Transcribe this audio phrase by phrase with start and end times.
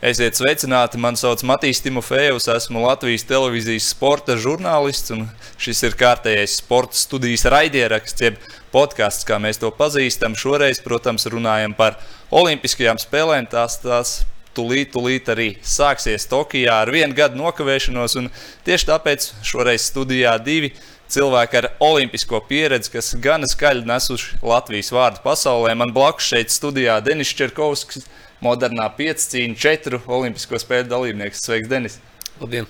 [0.00, 5.26] Esiet sveicināti, mani sauc Matīs Timofejovs, esmu Latvijas televīzijas sporta žurnālists, un
[5.60, 8.38] šis ir kārtējais sporta studijas raidieraksts, jeb
[8.72, 10.32] podkāsts, kā mēs to pazīstam.
[10.32, 11.98] Šoreiz, protams, runājam par
[12.32, 13.50] Olimpiskajām spēlēm.
[13.52, 14.14] Tās, tās
[14.56, 18.32] tūlīt, tūlīt arī sāksies Tokijā ar vienu gadu nokavēšanos, un
[18.64, 20.72] tieši tāpēc šoreiz studijā divi
[21.12, 25.76] cilvēki ar olimpisko pieredzi, kas gan skaļi nesuši Latvijas vārdu pasaulē.
[25.76, 28.08] Man blakus šeit studijā Denis Čerkovskis
[28.44, 31.42] modernā piecīņa, četru olimpisko spēļu dalībnieks.
[31.44, 31.98] Sveiks, Denis!
[32.40, 32.68] Labdien!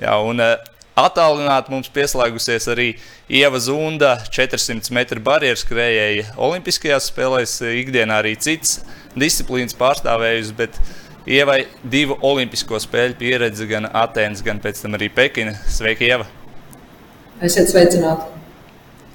[0.00, 0.56] Jā, un uh,
[0.98, 2.88] attālināti mums pieslēgusies arī
[3.30, 8.80] Ieva Zunda, 400 metru barjeras skrejēja Olimpiskajās spēlēs, ikdienā arī citas
[9.14, 10.56] disciplīnas pārstāvējusi.
[10.58, 10.78] Bet
[11.24, 15.54] Ievai divu olimpisko spēļu pieredze gan Atenas, gan pēc tam arī Pekina.
[15.72, 16.26] Sveika, Ieva!
[17.44, 18.28] Esiet sveicināti!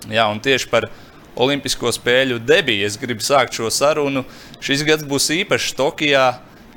[0.09, 0.87] Jā, un tieši par
[1.35, 2.87] Olimpisko spēļu debiju.
[2.87, 4.25] Es gribu sākt šo sarunu.
[4.63, 6.27] Šis gads būs īpašs Tokijā.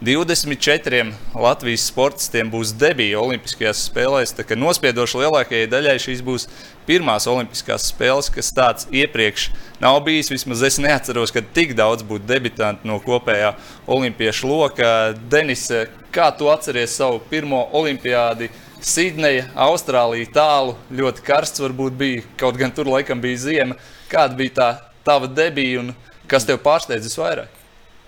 [0.03, 4.35] 24 Latvijas sportistiem būs debija Olimpiskajās spēlēs.
[4.59, 6.49] Nospiedoši lielākajai daļai šīs būs
[6.89, 10.33] pirmās Olimpiskās spēles, kas tāds iepriekš nav bijis.
[10.35, 13.55] Vismaz es neatceros, ka tik daudz būtu debitantu no kopējā
[13.87, 14.91] olimpiešu loka.
[15.31, 15.69] Denis,
[16.11, 18.51] kā tu atceries savu pirmo olimpiādi?
[18.83, 23.77] Sidneja, Austrālija tālu, ļoti karsts varbūt bija, kaut gan tur laikam bija ziema.
[24.13, 24.71] Kāda bija tā
[25.07, 25.93] tava debija un
[26.31, 27.61] kas tev pārsteidza visvairāk?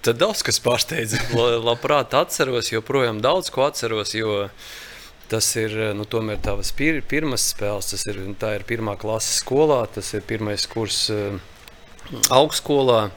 [0.04, 1.20] Tad daudz kas pārsteidza.
[1.68, 4.12] Labprāt, atceros, joprojām daudz ko atceros.
[5.32, 10.12] Tas ir nu, tomēr tavas pir pirmās spēles, tas ir, ir pirmā klase skolā, tas
[10.12, 11.38] ir pirmais kurs uh,
[12.28, 13.08] augstskolā.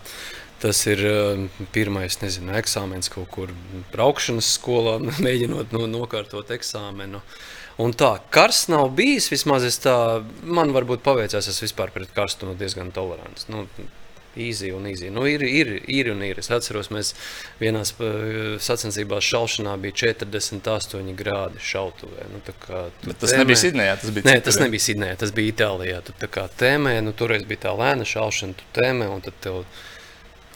[0.64, 1.44] Tas ir uh,
[1.76, 3.52] pirmais nezinu, eksāmens kaut kur
[3.92, 4.96] braukšanas skolā,
[5.28, 7.20] mēģinot no, nokārtot eksāmenu.
[7.82, 9.30] Un tā, karsts nav bijis.
[9.30, 9.96] Vismaz es tā,
[10.42, 13.50] man varbūt paveicās, es vispār pret karstumu diezgan tolerants.
[13.54, 13.68] Nu,
[14.38, 15.10] Easy un easy.
[15.10, 16.38] Nu, ir, ir, ir un ir.
[16.38, 17.16] Es atceros, mēs
[17.58, 17.82] vienā
[18.62, 22.28] sacensībās šaušanā bija 48 grādi šautavē.
[22.30, 23.42] Nu, kā, tas tēmē...
[23.42, 26.04] nebija Sidnejā, tas bija Nē, tas nebija Sidnejā, tas bija Itālijā.
[26.06, 29.64] Tu tā kā tēmē, nu, toreiz bija tā lēna šaušana, tu tēmē un tad tev
[29.66, 29.97] tā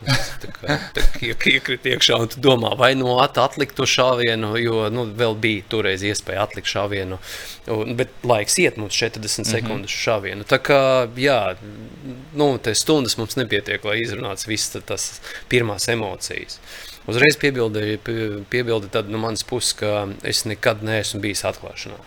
[1.21, 5.65] iekrīt iekšā un domā, vai no nu at, atlikt to šāvienu, jo nu, vēl bija
[5.71, 7.19] toreiz iespēja atlikt šāvienu.
[7.71, 9.51] Un, bet laiks iet mums 40 mm -hmm.
[9.51, 10.47] sekundes šāvienu.
[10.49, 10.81] Tā kā,
[11.15, 11.55] jā,
[12.33, 16.59] nu, stundas mums nepietiek, lai izrunātu visas tās pirmās emocijas.
[17.07, 17.99] Uzreiz piebildi,
[18.49, 21.97] piebildi tad no manas puses, ka es nekad neesmu bijis atklāšanā.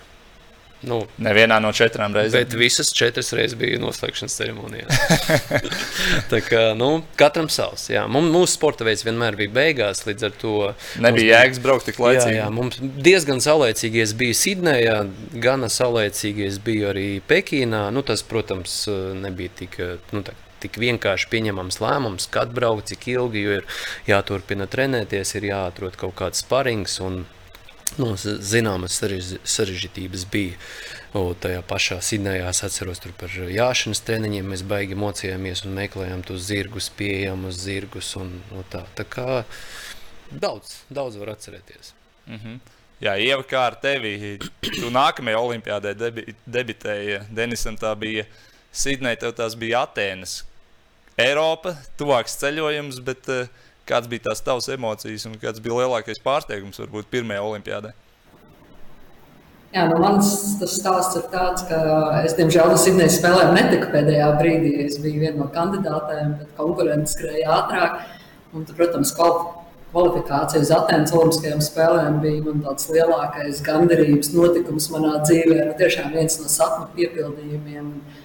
[0.84, 2.44] Nu, Nevienā no četrām reizēm.
[2.44, 4.86] Bet visas četras reizes bija noslēgšanas ceremonijā.
[6.32, 6.90] tā kā nu,
[7.20, 7.88] katram savs.
[7.92, 8.04] Jā.
[8.10, 10.04] Mums, mūsu sporta veids vienmēr bija beigās.
[10.08, 10.54] Līdz ar to
[11.04, 12.36] nebija jēgas braukt tik laicīgi.
[12.36, 14.96] Jā, jā, mums diezgan saulēcīgi es biju Sidnejā,
[15.44, 17.86] gana saulēcīgi es biju arī Pekīnā.
[17.94, 18.84] Nu, tas, protams,
[19.20, 19.80] nebija tik.
[20.14, 23.66] Nu, tā, tik vienkārši pieņemams lēmums, kad braukt, cik ilgi, jo ir
[24.08, 26.96] jāturpina trenēties, ir jāatrod kaut kāds sparings.
[27.04, 27.24] Un,
[28.00, 30.58] nu, zināmas sarežģītības bija.
[31.14, 34.48] O, tajā pašā Sidnejā es atceros par jāšanas treniņiem.
[34.50, 38.14] Mēs baigi mocījāmies un meklējām tos zirgus, pieejamus zirgus.
[38.18, 38.82] Un, no tā.
[38.98, 39.44] tā kā
[40.30, 41.94] daudz, daudz var atcerēties.
[42.26, 42.58] Mm -hmm.
[43.04, 44.38] Jā, Ieva, kā ar tevi?
[44.60, 47.20] Tu nākamajā olimpiādē debi debitēji.
[47.30, 48.24] Denisam tā bija
[48.72, 50.44] Sidneja, tev tās bija Atēnas.
[51.18, 53.46] Eiropa, tuvāks ceļojums, bet uh,
[53.88, 57.92] Kāds bija tās tavas emocijas un kāds bija lielākais pārsteigums varbūt pirmajā olimpiādē?
[59.74, 60.28] Jā, nu mans
[60.70, 61.78] stāsts ir tāds, ka
[62.22, 64.70] es, diemžēl, uz Sidnejas spēlēm netiku pēdējā brīdī.
[64.84, 67.96] Es biju viena no kandidātēm, bet konkurence skrēja ātrāk.
[68.54, 75.58] Un, tad, protams, kvalifikācija uz Atenas Olimpiskajām spēlēm bija tāds lielākais gandarījums notikums manā dzīvē.
[75.58, 77.90] Nu, tiešām viens no sapņu piepildījumiem.
[77.90, 78.23] Un,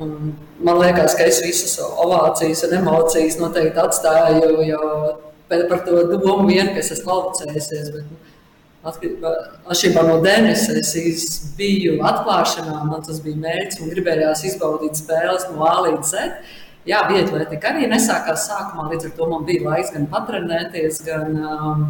[0.00, 0.32] Un
[0.64, 4.86] man liekas, ka es visas ovācijas un emocijas noteikti atstāju jau
[5.68, 7.90] par to domu, vien, ka es kvalificējusies.
[7.92, 8.30] Bet,
[8.82, 15.68] Atšķirībā no Denisa, es biju atklāšanā, man tas bija mērķis un gribējās izbaudīt spēles no
[15.68, 16.24] A līdz Z.
[16.88, 21.84] Jā, vietlētika arī nesākās sākumā, līdz ar to man bija laiks gan patrenēties, gan um,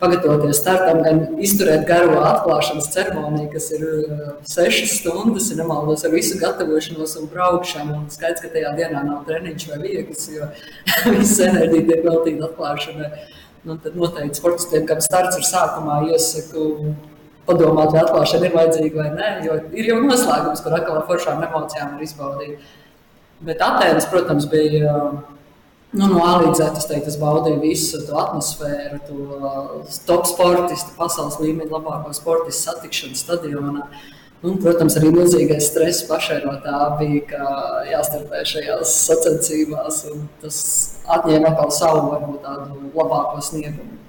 [0.00, 6.12] pagatavoties startam, gan izturēt garo atklāšanas ceremoniju, kas ir uh, sešas stundas, ja nemaldos ar
[6.12, 7.96] visu gatavošanos un braukšanu.
[8.02, 10.50] Un skaidrs, ka tajā dienā nav treniņš vai viegls, jo
[11.16, 13.10] viss enerģija tiek veltīta atklāšanai.
[13.66, 16.66] Nu, tad noteikti sportistiem, kam starts ir sākumā, iesaku
[17.46, 21.42] padomāt, vai atklāšana ir vajadzīga vai nē, jo ir jau noslēgums, kur atkal ar foršām
[21.46, 22.68] emocijām ir izbaudīt.
[23.46, 24.92] Bet Atēnas, protams, bija
[25.94, 30.92] Nu, no A līdz Z es teiktu, es baudīju visu to atmosfēru, to top sportistu,
[30.98, 33.86] pasaules līmeņa labāko sportistu satikšanu stadionā.
[34.44, 37.46] Un, protams, arī milzīgais stress pašai no tā bija, ka
[37.88, 40.02] jāstartē šajās sacensībās.
[40.42, 40.58] Tas
[41.16, 44.05] atņēma atkal savu, varbūt tādu labāko sniegumu.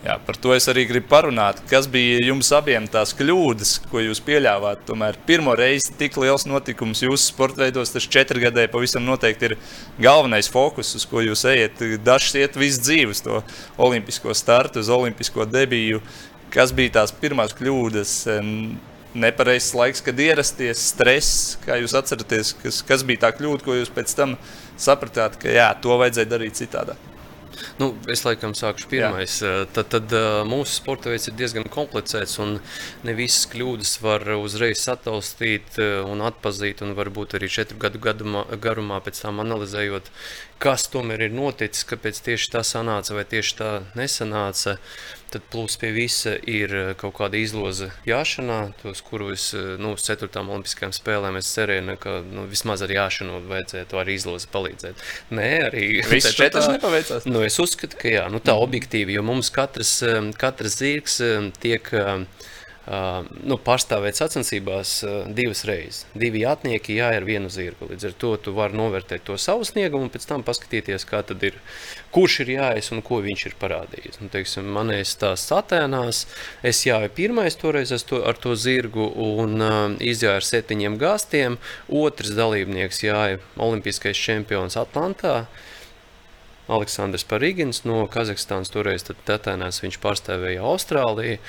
[0.00, 1.58] Jā, par to es arī gribu parunāt.
[1.68, 4.86] Kas bija jums abiem tās kļūdas, ko jūs pieļāvāt?
[4.88, 9.54] Tomēr pirmo reizi tik liels notikums jūsu sporta veidos, tas četrgadē pavisam noteikti ir
[10.00, 11.84] galvenais fokus, uz ko jūs ejat.
[12.00, 13.42] Dažs iet visu dzīvi uz to
[13.76, 16.00] olimpisko startu, uz olimpisko debiju.
[16.50, 18.16] Kas bija tās pirmās kļūdas?
[19.20, 23.92] Nepareizs laiks, kad ierasties, stress, kā jūs atceraties, kas, kas bija tā kļūda, ko jūs
[23.92, 24.38] pēc tam
[24.80, 27.09] sapratāt, ka jā, to vajadzēja darīt citādāk.
[27.80, 29.40] Nu, es laikam sākšu pirmais.
[29.44, 29.64] Jā.
[29.74, 30.14] Tad, tad
[30.48, 32.58] mūsu sporta veids ir diezgan komplicēts, un
[33.06, 36.84] ne visas kļūdas var uzreiz sataustīt un atpazīt.
[36.84, 40.10] Un varbūt arī četru gadu gadumā, garumā pēc tam analizējot,
[40.60, 44.76] kas tomēr ir noticis, kāpēc tieši tā sanāca vai tieši tā nesanāca.
[45.30, 50.02] Tad plus pie visa ir eh, kaut kāda izloze jāšanā, tos, kurus eh, nu, uz
[50.02, 55.04] ceturtām olimpiskajām spēlēm es cerēju, ka nu, vismaz ar jāšanu vajadzētu arī izloze palīdzēt.
[55.38, 57.30] Nē, arī tas četras nepaveicās.
[57.30, 58.66] Nu, es uzskatu, ka jā, nu, tā mm.
[58.66, 60.00] objektīvi, jo mums katrs,
[60.40, 61.20] katrs zirgs
[61.62, 62.22] tiek Uh,
[62.90, 66.00] nu, pārstāvēt sacensībās uh, divas reizes.
[66.18, 67.86] Divi jātnieki, jā, ir vienu zirgu.
[67.92, 71.60] Līdz ar to tu vari novērtēt to savu sniegumu un pēc tam paskatīties, tad ir,
[72.14, 74.20] kurš ir jāies un ko viņš ir parādījis.
[74.24, 76.24] Nu, teiksim, manējais tās satēnās,
[76.66, 81.60] es jāju pirmais toreiz to, ar to zirgu un uh, izjāju ar septiņiem gāstiem.
[82.02, 85.44] Otrs dalībnieks jāja olimpiskais čempions Atlantā.
[86.70, 88.70] Aleksandrs Parīgins no Kazahstānas.
[88.70, 91.40] Toreiz Tatēnās viņš pārstāvēja Austrāliju.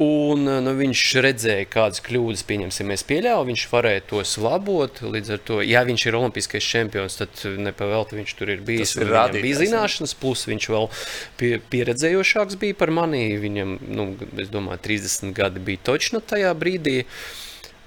[0.00, 2.46] Un, nu, viņš redzēja, kādas kļūdas
[2.88, 3.50] mēs pieļāvām.
[3.50, 5.02] Viņš varēja tos labot.
[5.04, 8.94] Līdz ar to, ja viņš ir olimpiskais čempions, tad nepavēlti viņš tur ir bijis.
[8.96, 10.88] Ir rādītājs, bija zināšanas, plus viņš vēl
[11.36, 13.26] pie, pieredzējošāks bija par mani.
[13.42, 14.08] Viņam, nu,
[14.40, 17.02] es domāju, 30 gadi bija točna tajā brīdī.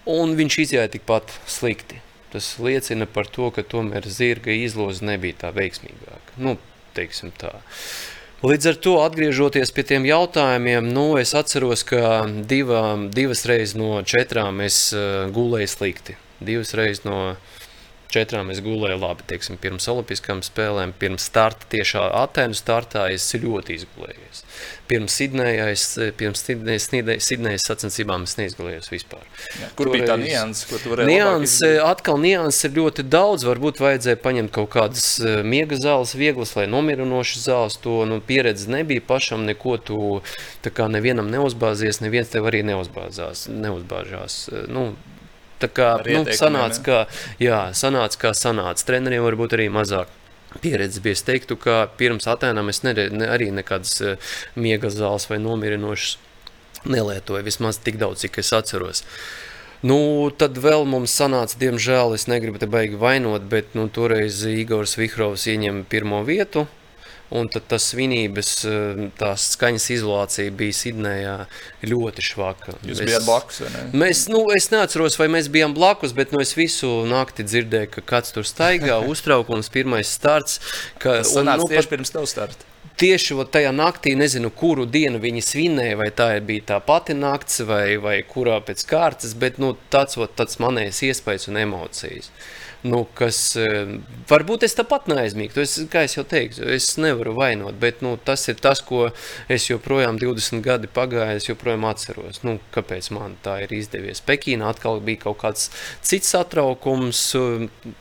[0.06, 2.04] Un viņš izjāja tikpat slikti.
[2.36, 6.38] Tas liecina par to, ka tomēr zirga izloze nebija tā veiksmīgāka.
[6.38, 6.60] Nu,
[6.94, 7.56] teiksim tā.
[8.46, 14.04] Līdz ar to, atgriežoties pie tiem jautājumiem, nu, es atceros, ka divā, divas reizes no
[14.06, 16.14] četrām es uh, gulēju slikti.
[16.46, 17.18] Divas reizes no
[18.14, 19.26] četrām es gulēju labi.
[19.32, 24.45] Teiksim, pirms Olimpiskām spēlēm, pirms starta, tiešā Atēnu startā es ļoti izgulējies.
[24.86, 25.86] Pirms Sidnejas,
[26.18, 29.24] pirms Sidnejas sacensībām es neizgulējos vispār.
[29.58, 33.48] Jā, kur Toreiz, bija tā nianses, ko tu varēji nianse, atkal nianses ir ļoti daudz.
[33.50, 37.80] Varbūt vajadzēja paņemt kaut kādas e, miega zāles, vieglas vai nomierinošas zāles.
[37.86, 40.00] To nu, pieredze nebija pašam, neko tu
[40.76, 43.48] kā nevienam neuzbāzies, neviens tev arī neuzbāzās.
[43.50, 44.40] neuzbāžās.
[44.52, 44.92] E, nu,
[45.56, 46.98] Tā kā nu, sanāca, kā,
[47.40, 48.84] jā, sanāca, kā sanāca.
[48.90, 50.12] Treneriem varbūt arī mazāk
[50.62, 51.18] pieredze bija.
[51.18, 56.18] Es teiktu, ka pirms Atēnām es ne, ne, arī nekādas uh, miega zāles vai nomierinošas
[56.86, 59.04] nelietoju, vismaz tik daudz, cik es atceros.
[59.86, 59.98] Nu,
[60.34, 65.46] tad vēl mums sanāca, diemžēl, es negribu te baigi vainot, bet nu, toreiz Igors Vihrovs
[65.52, 66.66] ieņem pirmo vietu.
[67.34, 71.38] Un tad tas svinības, eh, tās skaņas izolācija bija Sidnejā
[71.82, 72.76] ļoti švaka.
[72.86, 73.82] Jūs es, bijāt blakus, ne?
[73.98, 78.06] Mēs, nu, es neatceros, vai mēs bijām blakus, bet nu, es visu nakti dzirdēju, ka
[78.14, 80.62] kāds tur staigā, uztraukums, pirmais starts.
[81.00, 82.70] Ka, tas sanāca un, nu, tieši pat, pirms tev starta.
[82.96, 87.98] Tieši tajā naktī, nezinu, kuru dienu viņi svinēja, vai tā bija tā pati nakts, vai,
[88.00, 92.30] vai kurā pēc kārtas, bet nu, tāds, tāds manējais iespējas un emocijas.
[92.86, 93.96] Nu, kas eh,
[94.30, 95.64] varbūt es tāpat neaizmīgtu.
[95.64, 99.08] Es, kā jau teicu, es nevaru vainot, bet nu, tas ir tas, ko
[99.50, 102.44] es joprojām 20 gadi pagāju, es joprojām atceros.
[102.46, 104.22] Nu, kāpēc man tā ir izdevies?
[104.26, 105.72] Pekīnā atkal bija kaut kāds
[106.06, 107.24] cits satraukums.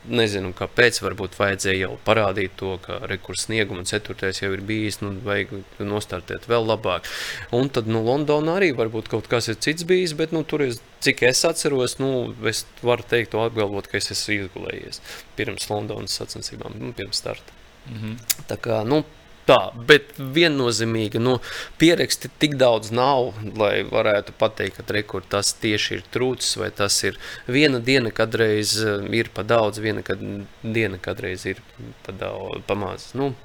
[0.05, 1.01] Nezinu, kāpēc.
[1.05, 6.45] Varbūt vajadzēja jau parādīt to, ka rekurs snieguma ceturtais jau ir bijis, nu, vajag nostartēt
[6.51, 7.09] vēl labāk.
[7.57, 10.83] Un tad nu, Londonā arī varbūt kaut kas ir cits bijis, bet nu, tur es
[11.05, 15.01] cik es atceros, nu, es varu teikt, apgalvot, ka es esmu izgulējies
[15.35, 17.53] pirms Londonas sacensībām, nu, pirms starta.
[17.85, 18.43] Mm -hmm.
[18.47, 19.03] Tā kā, nu,
[19.45, 21.39] tā, bet viennozīmīgi, nu,
[21.77, 27.03] pieraksti tik daudz nav, lai varētu pateikt, ka rekur, tas tieši ir trūcis, vai tas
[27.03, 27.17] ir
[27.47, 30.19] viena diena, kadreiz eh, ir pa daudz, viena kad,
[30.63, 31.61] diena, kadreiz ir
[32.05, 33.13] pa daudz, pa maz.
[33.13, 33.35] Nu,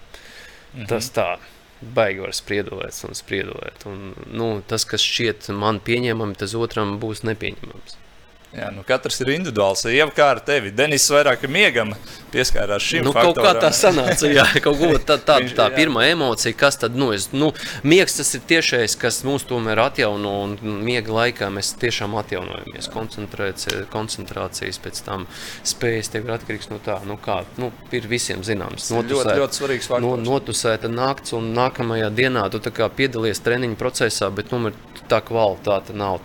[0.75, 0.87] -hmm.
[0.88, 1.38] Tas tā
[1.80, 3.87] baigi var spriedolēt un spriedolēt.
[3.87, 7.96] Un, nu, tas, kas šķiet man pieņemami, tas otram būs nepieņemams.
[8.50, 9.85] Jā, nu katrs ir individuāls.
[10.21, 11.92] Ar tevi, Denis, vairāk miegam
[12.33, 13.37] pieskārās šim nu, faktoram.
[13.37, 16.97] Kaut kā tā sanāca, jā, kaut ko tā, tā, tā, tā pirmā emocija, kas tad,
[16.99, 17.52] nu, es, nu,
[17.87, 22.90] miegs tas ir tiešais, kas mūs tomēr atjauno, un miega laikā mēs tiešām atjaunojamies.
[23.95, 25.28] Koncentrācijas pēc tam
[25.62, 28.90] spējas tev ir atkarīgs no tā, nu kā, nu, ir visiem zināms.
[28.90, 30.09] Notusēt, ļoti, ļoti svarīgs faktors.
[30.09, 34.75] No, notusēta nakts, un nākamajā dienā tu tā kā piedalies treniņu procesā, bet, nu,
[35.07, 36.19] tā kvalitāte nav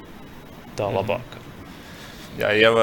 [0.73, 0.95] tā mhm.
[1.03, 1.39] labāka.
[1.39, 1.44] Mm.
[2.39, 2.73] Jā, jau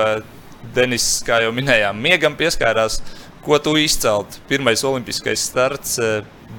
[0.75, 3.01] Denis, kā jau minējām, miegam pieskārās.
[3.43, 4.39] Ko tu izcelt?
[4.49, 5.99] Pirmais olimpiskais starts,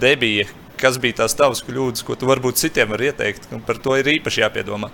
[0.01, 0.49] debija.
[0.83, 3.47] kas bija tās tavas kļūdas, ko tu varbūt citiem var ieteikt.
[3.67, 4.89] Par to ir īpaši jāpiedomā.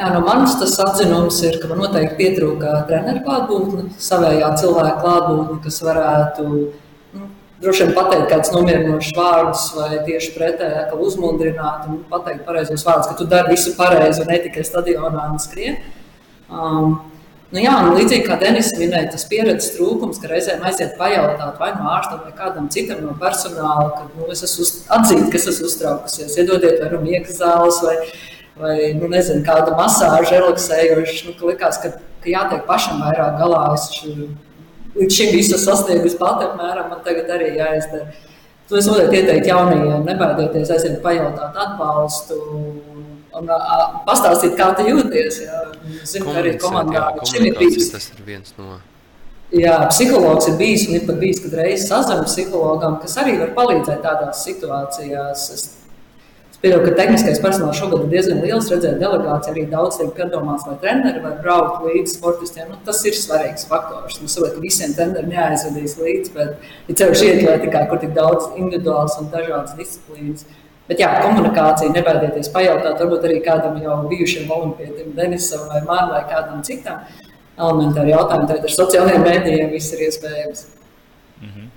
[0.00, 5.58] Jā, no manis tas atzinums ir, ka man noteikti pietrūka treneru klātbūtne, savējā cilvēka klātbūtne,
[5.66, 7.26] kas varētu nu,
[7.60, 13.18] droši vien pateikt kādus nomierinošus vārdus, vai tieši pretēji uzmundrināt un pateikt pareizos vārdus, ka
[13.18, 15.76] tu dari visu pareizi un ne tikai stadionā un skrien.
[16.50, 16.98] Um,
[17.50, 21.72] Nu, jā, nu, līdzīgi kā Denis minēja, tas pieredzes trūkums, ka reizēm aiziet pajautāt vai
[21.74, 25.66] no ārsta vai kādam citam no personāla, ka nu, es esmu atzīta, ka es esmu
[25.66, 26.36] uztraukusies.
[26.38, 27.96] Iedodiet vai nu miegas zāles vai,
[28.60, 31.18] vai nu, nezinu, kāda masāža, relaksējoša.
[31.26, 31.90] Nu, ka likās, ka,
[32.22, 33.64] ka jātiek pašam vairāk galā.
[33.74, 33.90] Es
[34.94, 38.14] līdz šim visu sasniegusi pati apmēram, man tagad arī jāizdara.
[38.70, 42.38] To es noteikti ieteiktu jaunajiem, nebaidieties aiziet pajautāt atbalstu
[43.38, 45.42] un uh, pastāstīt, kā tu jūties.
[46.08, 47.90] Zinu, ka arī komandā šim ir bijis.
[47.94, 48.78] Tas ir viens no.
[49.50, 53.50] Jā, psihologs ir bijis un ir pat bijis, kad reizes sazvanīt psihologam, kas arī var
[53.56, 55.46] palīdzēt tādās situācijās.
[55.56, 55.64] Es,
[56.52, 58.70] es pieņemu, ka tehniskais personāls šogad ir diezgan liels.
[58.70, 62.70] Redzēt, delegācija arī daudz tiek padomāts, vai treneri var braukt līdzi sportistiem.
[62.70, 64.20] Nu, tas ir svarīgs faktors.
[64.22, 69.18] Es saprotu, ka visiem treneriem neaizvedīs līdzi, bet ir ceļš iekļautikā, kur tik daudz individuāls
[69.18, 70.46] un dažādas disciplīnas.
[70.90, 76.24] Bet jā, komunikācija, nebaidieties pajautāt, varbūt arī kādam jau bijušam olimpietim, Denisam vai man vai
[76.26, 77.04] kādam citam.
[77.60, 80.64] Elementāri jautājumi, tad ar sociālajiem mēdījiem viss ir iespējams.
[81.40, 81.68] Mm -hmm.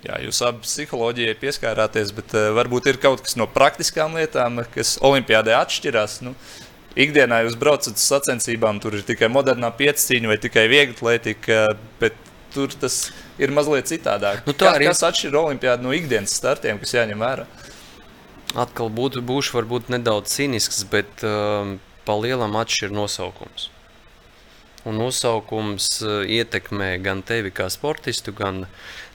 [0.00, 4.96] Jā, jūs abi psiholoģijai pieskārāties, bet uh, varbūt ir kaut kas no praktiskām lietām, kas
[5.04, 6.20] olimpiādē atšķirās.
[6.24, 6.32] Nu,
[6.96, 11.66] ikdienā jūs braucat uz sacensībām, tur ir tikai modernā pieciņa vai tikai viegla atlētika,
[12.00, 12.16] bet
[12.54, 14.40] tur tas ir mazliet citādāk.
[14.46, 14.88] Nu, Kā, arī...
[14.88, 17.46] Kas atšķir olimpiādu no ikdienas startiem, kas jāņem vērā?
[18.58, 23.68] Atkal būtu, būšu varbūt nedaudz cīnisks, bet um, pa lielam atšķir nosaukums.
[24.88, 28.64] Un nosaukums uh, ietekmē gan tevi kā sportistu, gan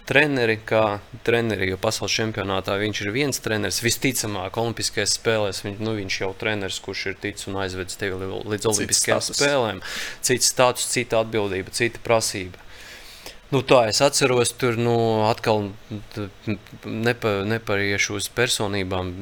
[0.05, 3.81] treneri, kā treneri, jo pasaules čempionātā viņš ir viens treneris.
[3.81, 8.69] Visticamāk, Olimpiskajās spēlēs viņ, nu, viņš jau treneris, kurš ir ticis un aizvedis tevi līdz
[8.69, 9.81] Olimpiskajām spēlēm.
[10.25, 12.61] Cits status, cita atbildība, cita prasība.
[13.55, 14.93] Nu, tā es atceros, tur nu,
[15.29, 15.69] atkal
[16.83, 19.13] nepa, nepariešu uz personībām,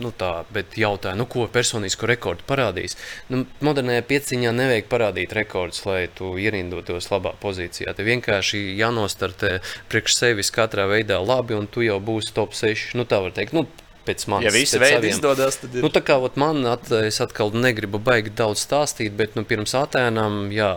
[0.00, 2.96] nu, tā, bet jautāju, nu, ko personisku rekordu parādīs.
[3.28, 7.92] Nu, modernajā pieciņā nevajag parādīt rekordus, lai tu ierindotos labā pozīcijā.
[7.92, 9.58] Te vienkārši jānostartē
[9.92, 12.94] priekš sevis katrā veidā labi, un tu jau būsi top 6.
[12.96, 13.66] Nu, tā var teikt, nu,
[14.06, 14.48] pēc manis.
[14.48, 15.84] Ja viss veids izdodas, tad ir.
[15.84, 19.74] Nu, tā kā ot, man, at, es atkal negribu baigi daudz stāstīt, bet nu, pirms
[19.78, 20.72] Atēnām, jā,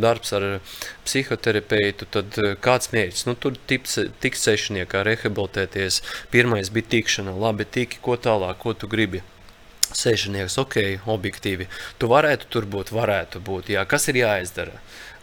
[0.00, 0.46] darbs ar
[1.06, 3.26] psihoterapeitu, tad eh, kāds mērķis?
[3.30, 6.02] Nu, tur tiks, tiks sešniekā rehabilitēties.
[6.34, 9.24] Pirmais bija tikšana, labi tiki, ko tālāk, ko tu gribi.
[9.96, 10.76] Sēžamnieks, ok,
[11.08, 11.68] objektīvi.
[11.98, 13.70] Tu varētu tur būt, varētu būt.
[13.72, 14.76] Jā, kas ir jāizdara?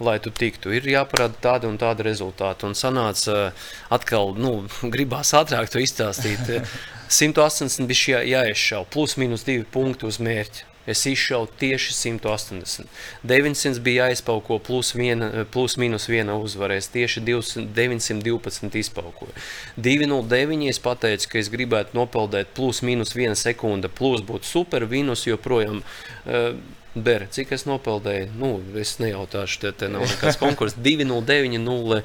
[0.03, 2.67] Lai tu tiktu, ir jāparāda tāda un tāda rezultāta.
[2.67, 3.53] Un sanāca,
[3.93, 6.49] atkal, nu, gribās ātrāk to izstāstīt.
[7.19, 10.74] 180 bija jāizšauj, plus minus 2 punkti uz mērķi.
[10.87, 12.85] Es izšauju tieši 180.
[13.23, 16.77] 900 bija jāizpauko plus, viena, plus minus viena uzvara.
[16.77, 19.33] Es tieši 200, 912 izpaukoju.
[19.77, 23.89] 209 es pateicu, ka es gribētu nopeldēt plus minus viena sekunde.
[23.89, 25.83] Plus būtu super, minus joprojām.
[26.25, 26.55] Uh,
[26.95, 28.29] Ber, cik es nopeldēju?
[28.39, 28.49] Nu,
[28.79, 30.77] es nejautāšu, te, te nav nekāds konkurss.
[30.79, 31.97] 209, 0.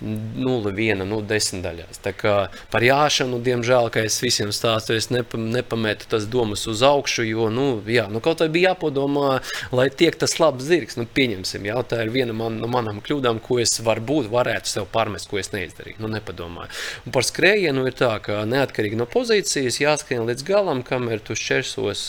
[0.00, 2.00] 0,1 nu, desmitdaļās.
[2.04, 2.34] Tā kā
[2.72, 7.48] par jāšanu, diemžēl, kā es visiem stāstu, es nepa, nepametu tas domas uz augšu, jo,
[7.52, 9.40] nu, jā, nu kaut vai bija jāpadomā,
[9.76, 13.42] lai tiek tas labs zirgs, nu, pieņemsim, jā, tā ir viena man, no manām kļūdām,
[13.44, 16.72] ko es varbūt varētu sev pārmest, ko es neizdarīju, nu, nepadomāju.
[17.04, 22.06] Un par skrējienu ir tā, ka neatkarīgi no pozīcijas jāskrien līdz galam, kamēr tu šķērsos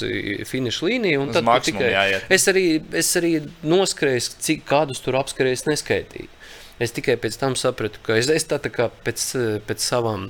[0.47, 2.29] finiša līniju, un tad tikai jāiet.
[2.31, 2.67] es arī,
[3.03, 3.33] es arī
[3.67, 6.31] noskrēju, cik kādus tur apskrējus neskaitīju.
[6.81, 9.25] Es tikai pēc tam sapratu, ka es, es tā, tā kā pēc,
[9.67, 10.29] pēc savām.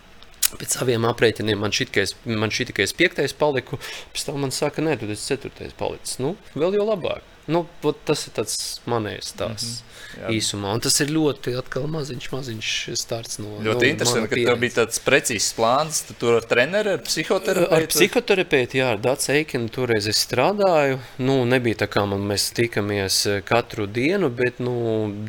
[0.51, 3.79] Pēc saviem aprēķiniem man šķiet, ka es, man šķiet, ka es piektais paliku.
[4.12, 6.20] Pēc tam man saka, nē, tu esi ceturtais palicis.
[6.20, 7.31] Nu, vēl jau labāk.
[7.51, 7.65] Nu,
[8.08, 8.58] tas ir tāds
[8.89, 9.72] manējs stāsts.
[9.72, 9.91] Mm -hmm.
[10.12, 10.31] Jā.
[10.36, 10.74] īsumā.
[10.75, 11.53] Un tas ir ļoti
[11.91, 13.53] maziņš, maziņš starts no.
[13.63, 16.01] Ļoti no interesanti, ka tev bija tāds precīzs plāns.
[16.08, 17.75] Tu tur ar treneru, ar psihoterapeitu?
[17.77, 21.00] Ar psihoterapeitu, jā, ar Dācis Eikinu toreiz es strādāju.
[21.24, 24.75] Nu, nebija tā kā man mēs tikamies eh, katru dienu, bet nu,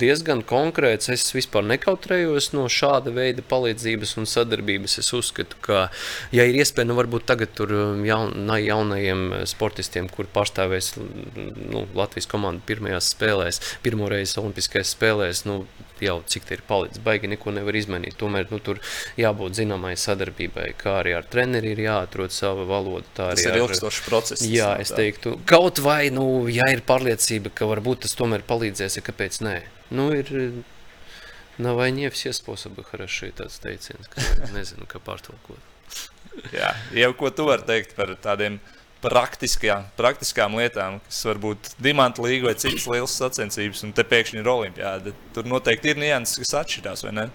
[0.00, 1.12] diezgan konkrēts.
[1.14, 4.98] Es vispār nekautrējos no šāda veida palīdzības un sadarbības.
[5.02, 5.84] Es uzskatu, ka,
[6.34, 12.27] ja ir iespēja, nu varbūt tagad tur um, jaun, jaunajiem sportistiem, kur pārstāvēs nu, Latvijas
[12.29, 15.65] komanda pirmajās spēlēs, pirmo reizi Olimpiskajās olimpiskajās spēlēs, nu,
[16.01, 18.17] jau cik tā ir palicis, baigi neko nevar izmainīt.
[18.17, 18.79] Tomēr nu, tur
[19.17, 23.05] jābūt zināmai sadarbībai, kā arī ar treneri ir jāatrod sava valoda.
[23.13, 23.59] Tas ir ar...
[23.63, 24.45] ilgstošs process.
[24.45, 29.05] Jā, es teiktu, kaut vai, nu, ja ir pārliecība, ka varbūt tas tomēr palīdzēs, ja
[29.05, 29.59] kāpēc nē.
[29.91, 30.33] Nu, ir,
[31.57, 34.21] На войне все способы хороши, tāds teiciens, ka
[34.53, 35.57] nezinu, kā pārtulkot.
[36.53, 38.59] Jā, jau ko tu vari teikt par tādiem
[39.02, 44.50] praktiskajām, praktiskām lietām, kas varbūt Dimanta līga vai citas lielas sacensības, un te pēkšņi ir
[44.52, 45.14] olimpiāda.
[45.34, 47.30] Tur noteikti ir nianses, kas atšķirās, vai ne?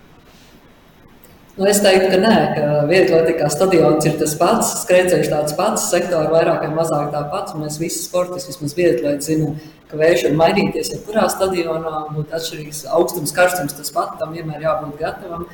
[1.58, 6.30] Nu, es teiktu, ka nē, ka vieglatlētikā stadions ir tas pats, skrejceļš tāds pats, sektori
[6.30, 7.56] vairāk vai mazāk tāpats.
[7.58, 9.56] Mēs visi sportisti, vismaz vieglatlēti, zinām,
[9.90, 14.68] ka vējš var mainīties, ja kurā stadionā būtu atšķirīgs augstums, karstums, tas pats, tam vienmēr
[14.68, 15.48] jābūt gatavam.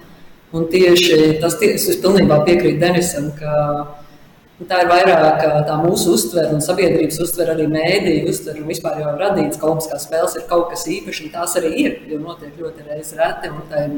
[0.53, 3.53] Un tieši tas, ties, es pilnībā piekrītu Denisam, ka
[4.69, 9.60] tā ir vairāk tā mūsu uztvere un sabiedrības uztvere, arī mēdīju uztvere vispār jau radīts,
[9.60, 13.13] ka Olimpiskās spēles ir kaut kas īpašs, un tās arī ir, jo notiek ļoti reiz
[13.17, 13.95] reti, un ir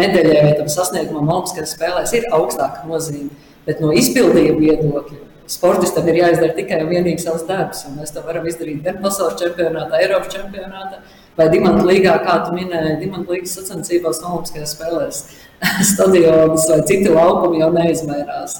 [0.00, 3.30] medaļai vai tam sasniegumam Olimpiskajās spēlēs ir augstāka nozīme.
[3.66, 7.84] Bet no izpildījuma viedokļa sportistam ir jāizdara tikai un vienīgi savs darbs.
[7.96, 11.02] Mēs to varam izdarīt gan pasaules čempionātā, Eiropas čempionātā
[11.36, 15.22] vai Dimanta līgā, kā tu minēji, Dimanta līgas sacensībās Olimpiskajās spēlēs.
[15.90, 18.56] Stadionus vai citu laukumu jau neizmērās.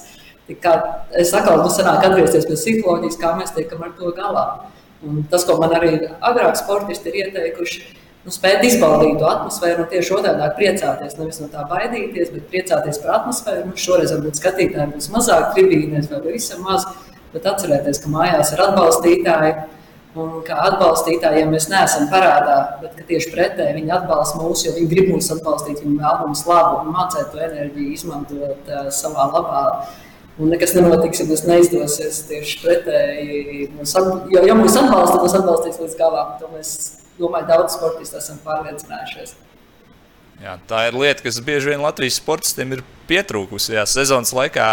[0.63, 0.75] Kā
[1.23, 4.47] es atkal nu, sanāk atgriezties pie psiholoģijas, kā mēs tiekam ar to galā.
[5.07, 7.83] Un tas, ko man arī agrāk sportisti ir ieteikuši,
[8.27, 11.17] nu, spēt izbaudīt to atmosfēru un tieši otrādi priecāties.
[11.17, 13.71] Nevis no tā baidīties, bet priecāties par atmosfēru.
[13.71, 16.89] Nu, šoreiz varbūt skatītājiem būs mazāk tribīnēs vai visam maz,
[17.33, 19.55] bet atcerēties, ka mājās ir atbalstītāji.
[20.19, 25.11] Un kā atbalstītājiem mēs neesam parādā, bet tieši pretēji viņi atbalsta mūs, jo viņi grib
[25.13, 29.63] mūs atbalstīt, viņi vēl mums labu un mācīt to enerģiju, izmantot uh, savā labā.
[30.41, 33.67] Un nekas nenotiks, ja mums neizdosies tieši pretēji.
[34.33, 36.33] Jo, ja mūs atbalsta, mūs atbalstīs līdz galam.
[36.41, 36.71] To mēs
[37.19, 39.37] domāju, daudz sportistu esam pārliecinājušies.
[40.41, 42.81] Jā, tā ir lieta, kas bieži vien Latvijas sportistiem ir
[43.11, 43.75] pietrūkusi.
[43.77, 44.69] Jā, sezonas laikā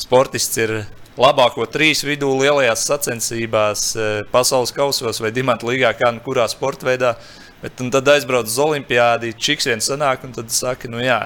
[0.00, 0.78] sportists ir
[1.20, 6.88] labāko trīs vidū lielajās sacensībās, e, pasaules kausos vai dimanta līgā, kā nu kurā sporta
[6.88, 7.12] veidā.
[7.60, 11.20] Bet tad aizbrauc uz olimpiādi, čiks viens sanāk, un tad saka, nu jā,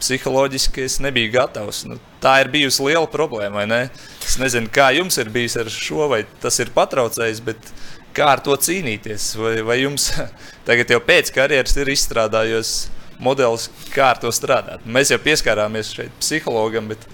[0.00, 1.84] psiholoģiski es nebiju gatavs.
[1.88, 3.82] Nu, tā ir bijusi liela problēma, ne?
[4.24, 7.72] Es nezinu, kā jums ir bijis ar šo, vai tas ir patraucējis, bet
[8.16, 9.32] kā ar to cīnīties?
[9.40, 10.10] Vai, vai jums
[10.68, 12.74] tagad jau pēc karjeras ir izstrādājies
[13.20, 14.84] modelis, kā ar to strādāt?
[14.84, 17.04] Mēs jau pieskārāmies šeit psihologam, bet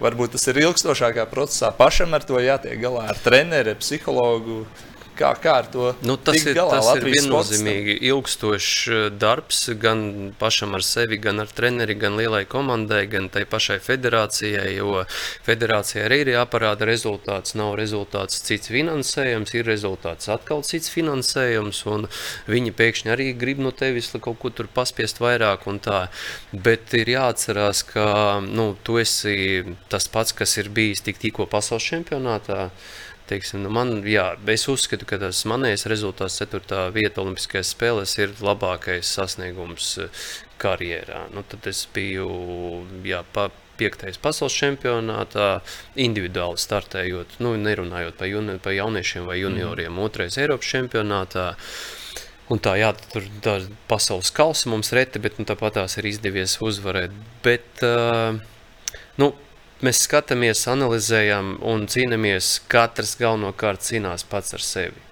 [0.00, 1.72] varbūt tas ir ilgstošākā procesā.
[1.76, 4.64] Pašam ar to jātiek galā ar treneri, psihologu.
[5.20, 9.58] Kā, kā ar to nu, tas ir, galā, tas Latvijas ir viennozīmīgi ilgstošs eh, darbs
[9.82, 10.02] gan
[10.40, 14.70] pašam ar sevi, gan ar treneri, gan lielai komandai, gan tai pašai federācijai.
[14.78, 15.02] Jo
[15.44, 17.52] federācijai arī ir jāparāda rezultāts.
[17.58, 21.82] Nav rezultāts cits finansējums, ir rezultāts atkal cits finansējums.
[22.48, 25.68] Viņi pēkšņi arī grib no tevis kaut ko tur paspiest vairāk.
[26.52, 28.06] Bet ir jāatcerās, ka
[28.40, 29.36] nu, tu esi
[29.92, 32.70] tas pats, kas ir bijis tik, tikko pasaules čempionātā.
[33.30, 36.88] Teiksim, nu man, jā, es uzskatu, ka tas manējais rezultāts, 4.
[36.90, 40.24] vieta Olimpiskajās spēlēs, ir labākais sasniegums eh,
[40.58, 41.28] karjerā.
[41.30, 42.26] Nu, tad es biju
[43.06, 43.46] jā, pa,
[43.78, 45.60] piektais pasaules čempionātā,
[46.00, 50.04] individuāli startējot, nu, nerunājot par, juni, par jauniešiem vai junioriem, mm.
[50.08, 51.52] otrais Eiropas čempionātā.
[52.50, 56.56] Un tā, jā, tur tā pasaules kausa mums reti, bet nu, tāpat tās ir izdevies
[56.66, 57.14] uzvarēt.
[57.46, 58.34] Bet, uh,
[59.22, 59.30] nu,
[59.84, 62.58] mēs skatāmies, analizējam un cīnāmies.
[62.70, 65.06] Katrs galvenokārt cīnās pats ar sevi.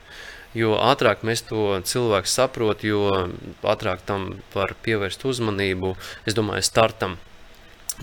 [0.57, 3.03] Jo ātrāk mēs to cilvēku saprotam, jo
[3.69, 5.93] ātrāk tam var pievērst uzmanību.
[6.27, 7.19] Es domāju, startam,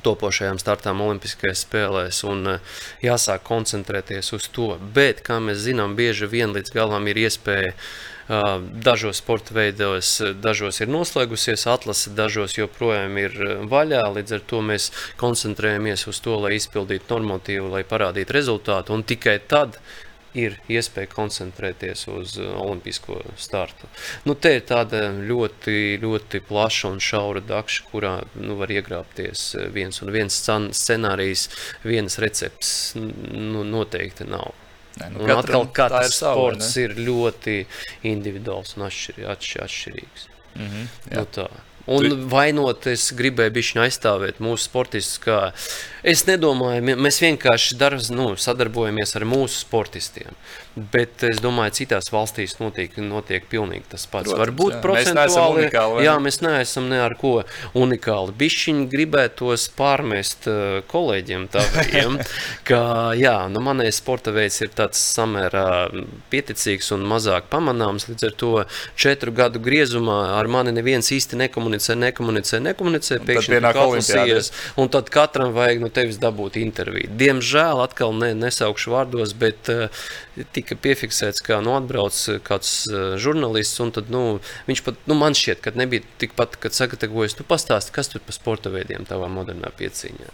[0.05, 2.75] topošajām startām Olimpiskajās spēlēs un eh,
[3.05, 4.73] jāsāk koncentrēties uz to.
[4.95, 7.73] Bet, kā mēs zinām, bieži vien līdz galam ir iespēja
[8.27, 13.37] Dažos sporta veidos, dažos ir noslēgusies atlase, dažos joprojām ir
[13.69, 14.01] vaļā.
[14.15, 14.89] Līdz ar to mēs
[15.21, 18.97] koncentrējamies uz to, lai izpildītu normatīvu, lai parādītu rezultātu.
[18.97, 19.77] Un tikai tad
[20.35, 23.87] ir iespēja koncentrēties uz olimpisko startu.
[24.25, 30.01] Nu, te ir tāda ļoti, ļoti plaša un šaura dakša, kurā nu, var iegrābties viens
[30.01, 30.41] un viens
[30.81, 31.47] scenārijs,
[31.85, 34.64] vienas recepts nu, noteikti nav.
[35.01, 37.61] Nē, nu, un atkal katrs sports ir ļoti
[38.07, 40.27] individuāls un atšķir, atšķir, atšķirīgs.
[40.55, 41.17] Mm -hmm, jā.
[41.17, 41.47] nu, tā.
[41.85, 45.75] Un vainot, es gribēju bišķiņu aizstāvēt mūsu sportistus.
[46.01, 50.33] Es nedomāju, mēs vienkārši dar, nu, sadarbojamies ar mūsu sportistiem.
[50.75, 54.27] Bet es domāju, ka citās valstīs notiek, notiek pilnīgi tas pats.
[54.27, 54.79] Protams, Varbūt jā.
[54.83, 57.31] procentuāli unikāli, jā, mēs neesam ne ar ko
[57.79, 58.35] unikāli.
[58.41, 62.17] Bišķiņi gribētos pārmest uh, kolēģiem taviem,
[62.67, 62.81] ka
[63.15, 65.65] jā, nu, manējais sporta veids ir tāds samērā
[66.33, 68.09] pieticīgs un mazāk pamanāms.
[68.11, 68.51] Līdz ar to
[68.99, 74.11] četru gadu griezumā ar mani neviens īsti nekomunicē nekomunicē, nekomunicē, Pēkšņi tur olimpiādes.
[74.11, 77.15] atlasījies, un tad katram vajag no tevis dabūt interviju.
[77.15, 80.05] Diemžēl atkal ne, nesaukšu vārdos, bet uh,
[80.65, 85.61] tika piefiksēts, kā nu, atbrauc kāds uh, žurnālists, tad, nu, viņš pat, nu, man šķiet,
[85.61, 90.33] ka nebija tikpat, kad sagatavojas, tu pastāsti, kas tur pa sporta veidiem tavā modernā pieciņā.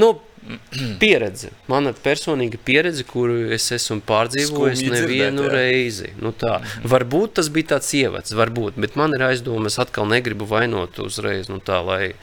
[0.00, 0.16] Nu,
[1.02, 5.54] pieredze, mana personīga pieredze, kuru es esmu pārdzīvojis Skumji nevienu dzirdēt, jā.
[5.54, 6.12] reizi.
[6.22, 6.58] Nu tā.
[6.88, 11.60] Varbūt tas bija tāds ievads, varbūt, bet man ir aizdomas, atkal negribu vainot uzreiz, nu
[11.64, 12.14] tā, lai,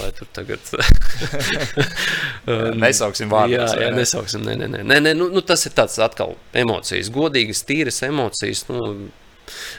[0.00, 0.62] lai tur tagad.
[2.48, 4.00] Um, Nesauksim vārdus, Jā, jā ne?
[4.00, 4.44] nesauksim.
[4.46, 4.82] Nē, nē, nē.
[4.88, 8.62] nē, nē nu, nu, tas ir tāds atkal emocijas, godīgas, tīras emocijas.
[8.70, 9.10] Nu,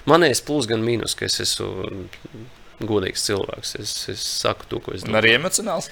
[0.09, 1.89] manējais plus gan mīnus, ka es esmu
[2.85, 3.75] godīgs cilvēks.
[3.81, 5.89] Es, es saku to, ko es Un arī emocionāls.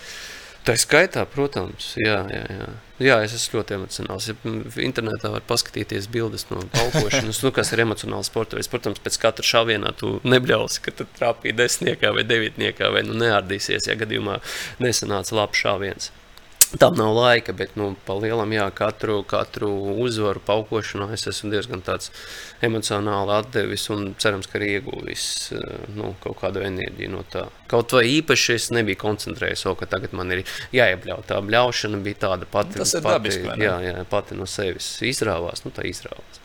[0.68, 2.66] Tā skaitā, protams, jā, jā, jā.
[3.00, 4.26] jā, es esmu ļoti emocionāls.
[4.28, 8.68] Ja internetā var paskatīties bildes no paukošanas, nu, kas ir emocionāls sports.
[8.74, 13.88] Protams, pēc katra šāvienā tu nebļausi, ka tu trāpīji desmitniekā vai devītniekā, vai nu neārdīsies,
[13.88, 14.42] ja gadījumā
[14.84, 16.12] nesanāca labs šāviens.
[16.76, 19.70] Tam nav laika, bet nu, pa lielam, jā, katru, katru
[20.04, 21.84] uzvaru paukošanā es esmu diezgan
[22.68, 25.62] emocionāli atdevis un cerams, ka arī ieguvis eh,
[25.96, 27.46] nu, kaut kādu enerģiju no tā.
[27.72, 30.44] Kaut vai īpaši es nebiju koncentrējies, o, ka tagad man ir
[30.76, 31.24] jāiebļauj.
[31.32, 32.82] Tā bļaušana bija tāda pati.
[32.82, 33.70] Tas ir pati, dabiski, vai ne?
[33.70, 36.44] Jā, jā, pati no sevis izrāvās, nu tā izrāvās.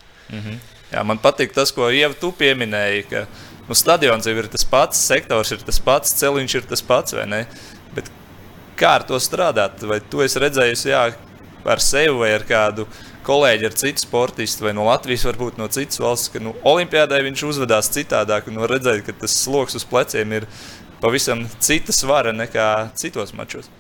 [0.93, 3.27] Jā, man patīk tas, ko Ieva tu pieminēji, ka
[3.67, 7.27] nu, stadions jau ir tas pats, sektors ir tas pats, celiņš ir tas pats, vai
[7.27, 7.47] ne?
[7.97, 8.11] Bet
[8.83, 9.83] kā ar to strādāt?
[9.89, 11.07] Vai tu esi redzējusi jā,
[11.65, 12.87] ar sevi vai ar kādu
[13.27, 17.45] kolēģi, ar citu sportistu, vai no Latvijas, varbūt no citas valsts, ka nu, Olimpijādē viņš
[17.53, 20.49] uzvedās citādāk un var redzēt, ka tas sloks uz pleciem ir
[21.03, 22.67] pavisam cita svara nekā
[22.99, 23.71] citos mačos.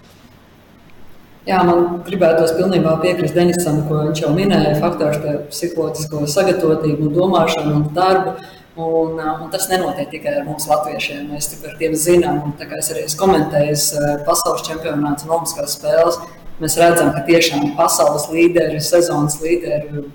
[1.43, 4.77] Jā, man gribētos pilnībā piekrist Denisam, ko viņš jau minēja.
[4.79, 8.37] Faktors, ka psiholoģisko sagatavotību, domāšanu un darbu.
[8.73, 11.27] Un, uh, un tas nenotiek tikai ar mums, latviešiem.
[11.35, 15.35] Mēs par tiem zinām, un tā kā es arī esmu komentējis uh, pasaules čempionāts un
[15.37, 16.21] olimpiskās spēles.
[16.63, 20.07] Mēs redzam, ka tiešām pasaules līderi, sezonas līderi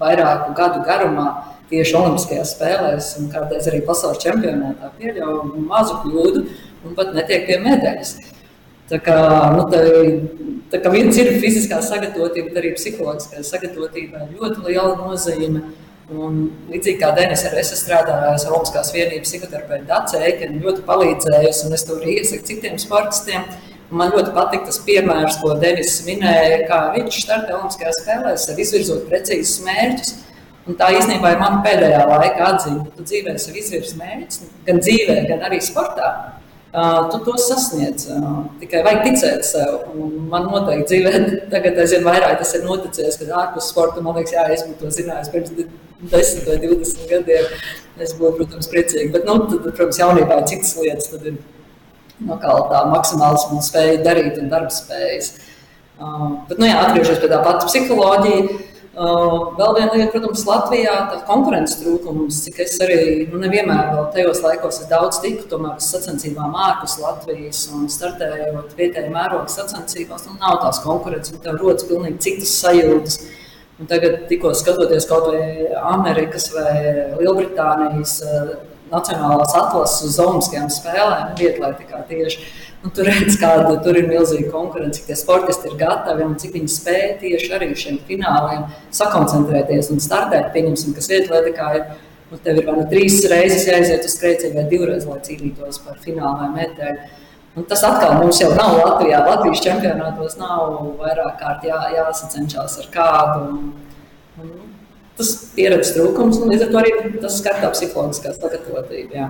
[0.00, 1.26] vairāku gadu garumā
[1.72, 6.44] tieši Olimpiskajās spēlēs un kādreiz arī pasaules čempionātā pieļauj mazu kļūdu
[6.86, 8.16] un pat netiek pie medaļas.
[8.90, 9.16] Tā kā,
[9.54, 9.80] nu, tā,
[10.72, 15.62] tā kā viens ir fiziskā sagatavotība, tad arī psiholoģiskā sagatavotība ļoti liela nozīme.
[16.10, 16.40] Un,
[16.72, 21.68] līdzīgi kā Denis, arī es esmu strādājis ar Olimpiskās vienības psihoterapeitu Dācu Eikenu, ļoti palīdzējusi,
[21.68, 23.46] un es to arī iesaku citiem sportistiem.
[23.92, 28.60] Un Man ļoti patīk tas piemērs, ko Denis minēja, kā viņš startē Olimpiskajās spēlēs, ar
[28.64, 30.14] izvirzot precīzus mērķus.
[30.66, 32.84] Un tā īstenībā ir mana pēdējā laika atziņa.
[32.96, 36.08] Tu dzīvē sev izvirzi mērķus, gan dzīvē, gan arī sportā.
[36.72, 38.06] Tu to sasniedz.
[38.62, 39.74] Tikai vajag ticēt sev.
[39.92, 41.10] Un man noteikti dzīvē,
[41.52, 44.92] tagad aizvien vairāk tas ir noticis, kad ārpus sporta man liekas, jā, es būtu to
[44.96, 47.52] zinājis pirms 10 vai 20 gadiem.
[48.00, 49.10] Es būtu, protams, priecīgi.
[49.12, 51.12] Bet, nu, tad, protams, jaunībā ir citas lietas.
[51.12, 55.34] Tad ir nu, kā tā maksimālisma spēja darīt un darba spējas.
[56.00, 58.60] Bet, nu, jā, atgriežoties pie tā pati psiholoģija.
[58.92, 62.42] Uh, vēl viena lieta, protams, Latvijā ir konkurences trūkums.
[62.44, 62.96] Cik es arī
[63.30, 69.08] nu, nevienmēr vēl tajos laikos daudz tiku, tomēr uz sacensībām ārpus Latvijas un startējot vietējā
[69.14, 73.16] mēroga sacensībās, nu, nav tās konkurences, un tev rodas pilnīgi citas sajūtas.
[73.80, 76.74] Un tagad, tikko skatoties kaut vai Amerikas vai
[77.16, 78.52] Lielbritānijas uh,
[78.92, 82.44] nacionālās atlases uz Olimpiskajām spēlēm, vietlaitikā tieši.
[82.82, 86.56] Nu, tur redz, kāda tur ir milzīga konkurence, cik tie sportisti ir gatavi un cik
[86.56, 88.64] viņi spēj tieši arī šiem fināliem
[88.98, 90.48] sakoncentrēties un startēt.
[90.56, 91.84] Pieņemsim, kas vietlaitikā ir.
[92.32, 95.98] Nu, tev ir vai nu trīs reizes jāiziet uz skrejcienu, vai divreiz, lai cīnītos par
[96.00, 97.10] finālu vai medaļu.
[97.60, 99.18] Un tas atkal mums jau nav Latvijā.
[99.26, 103.42] Latvijas čempionātos nav vairāk kārt jā, jāsacenšas ar kādu.
[103.50, 103.98] Un,
[104.40, 104.54] un,
[105.18, 109.18] tas ir pieredzes trūkums, un līdz ar to arī tas skar tā psiholoģiskā sagatavotība.
[109.20, 109.28] Jā.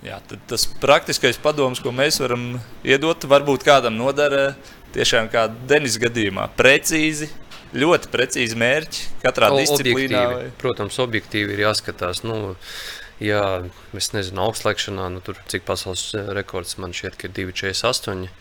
[0.00, 0.16] Jā,
[0.48, 2.54] tas praktiskais padoms, ko mēs varam
[2.88, 4.54] iedot, varbūt kādam nodara
[4.94, 6.46] tiešām kā Denis gadījumā.
[6.56, 7.28] Precīzi,
[7.76, 10.22] ļoti precīzi mērķi katrā O- disciplīnā.
[10.24, 10.38] objektīvi.
[10.38, 10.54] Vai...
[10.62, 12.22] Protams, objektīvi ir jāskatās.
[12.24, 12.54] Nu,
[13.20, 13.42] jā,
[14.00, 18.32] es nezinu, augstlēkšanā, nu, tur cik pasaules rekords man šķiet, ka ir 2,48.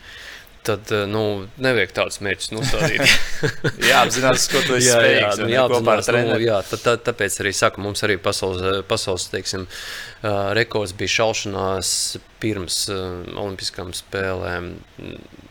[0.67, 1.23] Tad eh, nu,
[1.61, 3.03] nevajag tādus mērķus nostādīt.
[3.89, 5.41] Jā, apzinās, ko tu esi jā, jā, spējīgs.
[5.41, 9.65] nu, jāapzinās, nu, jā, tā, tā, tāpēc arī saku, mums arī pasaules, pasaules teiksim,
[10.21, 11.93] ā, rekords bija šaušanās
[12.43, 14.73] pirms Olimpiskām spēlēm.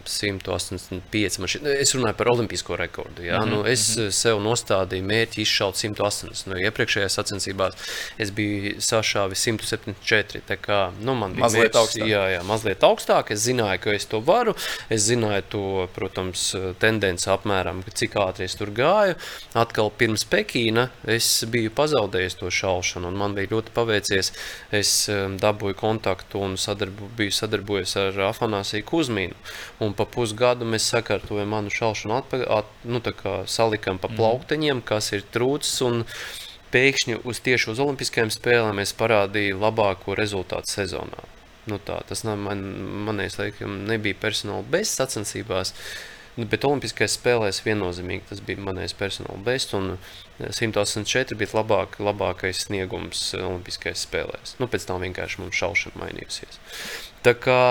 [0.08, 1.38] Mm, 185.
[1.38, 3.22] Man šī, es runāju par olimpisko rekordu.
[3.22, 3.50] Jā, mm -hmm.
[3.50, 4.10] nu, es mm -hmm.
[4.10, 6.46] sev nostādīju mērķi izšaut 180.
[6.46, 7.74] Nu, iepriekšējās sacensībās
[8.18, 10.40] es biju sašāvis 174.
[10.48, 12.08] Tā kā, nu, man bija mazliet mērķis, augstāk.
[12.08, 13.30] Jā, jā, mazliet augstāk.
[13.30, 14.54] Es zināju, ka es to varu.
[14.90, 19.14] Es zināju to, protams, tendenci apmēram, cik ātri es tur gāju.
[19.54, 24.32] Atkal pirms Pekīna es biju pazaudējis to šaušanu, un man bija ļoti paveicies.
[24.74, 29.38] Es um, dabūju kontaktu un sadarbu, biju sadarbojies ar Afanāsiju Kuzmīnu.
[29.84, 33.02] Un pa pusgadu mēs sakārtojam manu šaušanu, atpa, at, nu,
[33.50, 35.80] salikam pa plaukteņiem, kas ir trūcis.
[35.86, 36.04] un
[36.68, 41.22] Pēkšņi uz tieši uz Olimpiskajām spēlēm es parādīju labāko rezultātu sezonā.
[41.68, 42.60] Nu tā, tas man,
[43.08, 45.72] manējais, laikam, nebija personāla bez sacensībās,
[46.36, 49.56] nu, bet Olimpiskajās spēlēs viennozīmīgi tas bija manējais personāla.
[49.78, 49.94] Un
[50.44, 54.58] 184 bija labāk, labākais sniegums Olimpiskajās spēlēs.
[54.60, 56.60] Nu, pēc tam vienkārši mums šaušana mainījusies.
[57.24, 57.62] Tā kā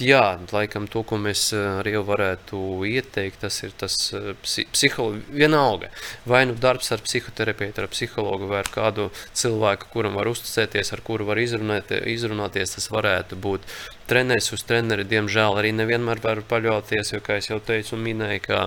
[0.00, 3.94] Jā, laikam to, ko mēs arī varētu ieteikt, tas ir tas
[4.42, 5.34] psiholoģiski.
[5.36, 5.90] Vienalga,
[6.24, 11.04] vai nu darbs ar psihoterapeitu, ar psihologu, vai ar kādu cilvēku, kuram var uzticēties, ar
[11.04, 13.68] kuru var izrunāt, izrunāties, tas varētu būt
[14.08, 15.04] treneris uz treneri.
[15.12, 18.62] Diemžēl arī nevienmēr var paļauties, jo, kā jau teicu, minēju, ka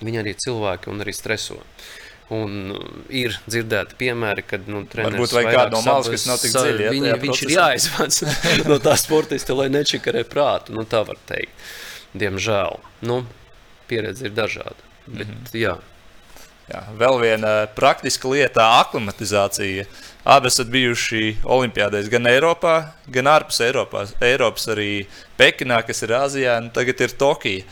[0.00, 1.58] viņi arī cilvēki un arī streso.
[2.30, 2.74] Un
[3.10, 7.14] ir dzirdēti piemēri, kad nu, Varbūt kādu no malas, kas nav tik dziļi, ja, Viņi,
[7.24, 8.18] viņš ir jāizvāc
[8.70, 10.76] no tā sportista, lai nečakarē prātu.
[10.76, 11.66] Nu, tā var teikt.
[12.14, 12.78] Diemžēl.
[13.06, 13.24] Nu,
[13.90, 14.78] pieredze ir dažāda.
[15.06, 15.58] Bet, mm -hmm.
[15.58, 15.76] jā.
[16.70, 19.84] Jā, vēl viena praktiska lieta- aklimatizācija.
[20.24, 24.04] Abi esat bijuši Olimpijādēs gan Eiropā, gan ārpus Eiropā.
[24.20, 25.06] Eiropas arī
[25.38, 27.64] Pekinā, kas ir Āzijā, un tagad ir Tokija.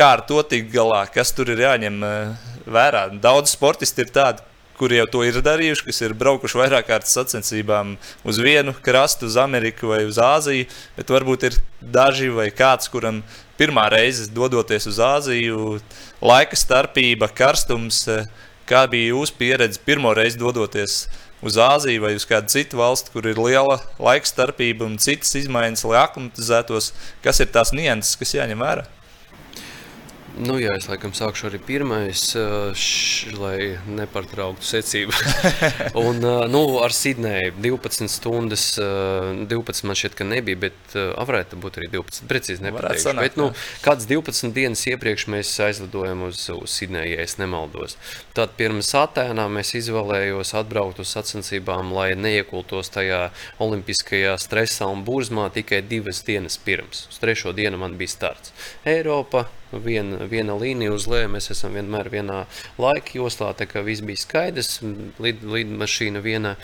[0.00, 1.02] Kā ar to tikt galā?
[1.12, 3.02] Kas tur ir jāņem eh, vērā?
[3.20, 4.40] Daudz sportisti ir tādi,
[4.78, 7.90] kuri jau to ir darījuši, kas ir braukuši vairāk kārtas sacensībām
[8.24, 13.18] uz vienu krastu, uz Ameriku vai uz Āziju, bet varbūt ir daži vai kāds, kuram
[13.58, 15.82] pirmā reize dodoties uz Āziju,
[16.24, 18.06] laika starpība, karstums.
[18.08, 18.24] eh,
[18.70, 20.94] Kā bija jūsu pieredze pirmo reizi dodoties
[21.44, 25.84] uz Āziju vai uz kādu citu valsti, kur ir liela laika starpība un citas izmaiņas,
[25.90, 26.88] lai aklimatizētos?
[27.20, 28.86] Kas ir tās nianses, kas jāņem vērā?
[30.40, 35.12] Nu, jā, es laikam sākšu arī pirmais, š, lai nepārtrauktu secību.
[36.06, 41.90] un, nu, ar Sidneju 12 stundas, 12 man šķiet, ka nebija, bet varētu būt arī
[41.92, 42.24] 12.
[42.30, 43.04] Precīzi nepateikšu.
[43.10, 43.50] sanākt, Bet, nu,
[43.84, 47.98] kāds 12 dienas iepriekš mēs aizlidojam uz, uz Sidneju, ja es nemaldos.
[48.36, 53.26] Tad pirms Atēnā mēs izvēlējos atbraukt uz sacensībām, lai neiekultos tajā
[53.60, 57.10] olimpiskajā stresā un burzmā tikai divas dienas pirms.
[57.12, 58.54] Uz trešo dienu man bija starts.
[58.88, 61.30] Eiropa, viena, viena līnija uz leju.
[61.34, 62.44] Mēs esam vienmēr vienā
[62.80, 64.80] laika joslā, tā kā viss bija skaidrs.
[65.22, 66.56] Lid, lidmašīna viena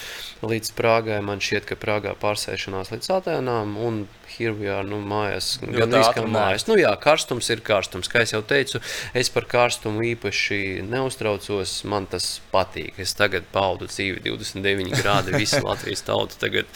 [0.43, 1.21] līdz Prāgai.
[1.25, 6.67] Man šķiet, ka Prāgā pārsēšanās līdz Atēnām un Hirvijā, nu, mājās, gan arī kā mājās.
[6.69, 8.11] Nu, jā, karstums ir karstums.
[8.13, 8.81] Kā jau teicu,
[9.17, 11.79] es par karstumu īpaši neuztraucos.
[11.89, 12.99] Man tas patīk.
[13.03, 15.37] Es tagad paudu dzīvi 29 grādi.
[15.37, 16.71] Visi Latvijas tauta tagad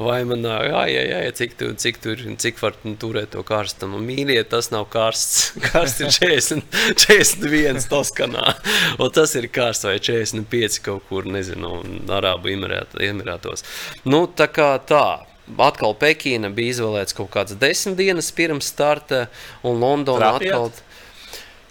[0.00, 3.44] vai man nāk, jā, jā, jā, cik, tu, cik, tur, cik var nu, turēt to
[3.46, 4.00] karstumu.
[4.02, 5.52] Mīļie, tas nav karsts.
[5.66, 6.62] Karsts ir 40,
[7.06, 8.56] 41 Toskanā.
[9.02, 11.78] Un tas ir karsts vai 45 kaut kur, nezinu,
[12.16, 13.64] Arābu Emirātos.
[14.06, 15.06] Nu, tā kā tā.
[15.62, 19.26] Atkal Pekīna bija izvēlēts kaut kāds desmit dienas pirms starta,
[19.62, 20.52] un Londonā Trāpījāt?
[20.56, 20.95] atkal.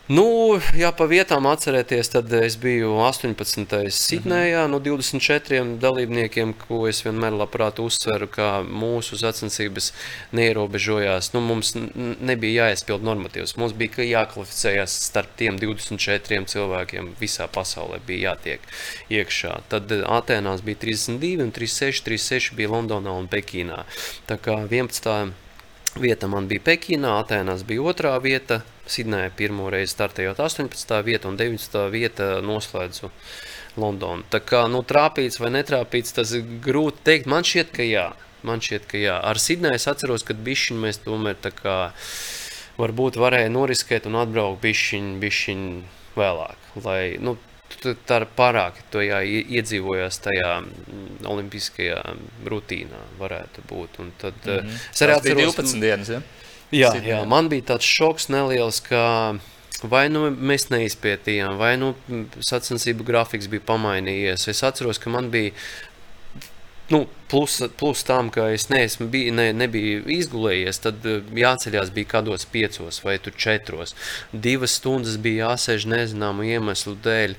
[0.05, 3.87] Nu, jā, pa vietām atcerēties, tad es biju 18.
[3.89, 9.87] Sidnejā no 24 dalībniekiem, ko es vienmēr labprāt uzsveru, ka mūsu sacensības
[10.37, 11.31] neierobežojās.
[11.33, 13.55] Nu, mums nebija jāizpild normatīvs.
[13.57, 18.69] Mums bija jākvalificējas starp tiem 24 cilvēkiem visā pasaulē, bija jātiek
[19.09, 19.55] iekšā.
[19.73, 23.81] Tad eh, Atēnās bija 32, un 36, 36 bija Londonā un Pekīnā.
[24.29, 25.33] Tā kā 11.
[25.97, 30.99] Vieta man bija Pekīnā, Atēnās bija otrā vieta, Sidnējā pirmo reizi startējot 18.
[31.05, 31.87] vieta un 19.
[31.93, 33.09] vieta noslēdzu
[33.81, 34.23] Londonu.
[34.31, 37.29] Tā kā nu, trāpīts vai netrāpīts, tas ir grūti teikt.
[37.31, 38.05] Man šķiet, ka jā.
[38.45, 39.17] Man šķiet, ka jā.
[39.25, 41.79] Ar Sidneju es atceros, ka bišķiņi mēs tomēr tā kā
[42.77, 45.75] varbūt varēja noriskēt un atbraukt bišķiņi, bišķiņi
[46.19, 46.71] vēlāk.
[46.85, 47.37] Lai, nu,
[47.81, 52.01] tā ir pārāk, to jā, ie- iedzīvojās tajā mm, olimpiskajā
[52.45, 53.99] rutīnā, varētu būt.
[54.03, 54.81] Un tad, mm -hmm.
[54.93, 56.09] Es arī atceros, 12 dienas.
[56.09, 56.21] Ja?
[56.75, 59.01] Jā, jā, man bija tāds šoks neliels, ka
[59.85, 61.93] vai nu mēs neizpētījām, vai nu
[62.43, 64.47] sacensību grafiks bija pamainījies.
[64.51, 65.53] Es atceros, ka man bija
[66.93, 72.11] nu, Plus, plus tam, ka es neesmu, bij, ne, nebiju izgulējies, tad eh, jāceļās bija
[72.17, 73.95] kādos piecos vai četros.
[74.31, 77.33] Divas stundas bija jāsēž nezināmu iemeslu dēļ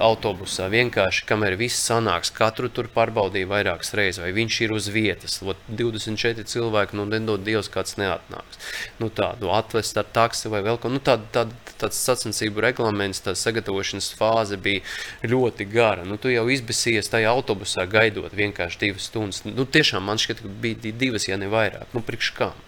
[0.00, 0.68] autobusā.
[0.72, 5.40] Vienkārši, kamēr viss sanāks, katru tur pārbaudīja vairākas reizes, vai viņš ir uz vietas.
[5.44, 8.60] Lot 24 cilvēki, nu, nedod Dievs, kāds neatnāks.
[9.00, 10.92] Nu, tādu atvest ar taksi vai vēl ko.
[10.92, 11.44] Nu, tā, tā,
[11.80, 14.84] tāds sacensību reglaments, tā sagatavošanas fāze bija
[15.28, 16.06] ļoti gara.
[16.08, 19.41] Nu, tu jau izbēsies tajā autobusā gaidot vienkārši divas stundas.
[19.48, 21.90] Nu, tiešām man šķiet, ka bija divas, ja ne vairāk.
[21.96, 22.58] Nu, priekš kam?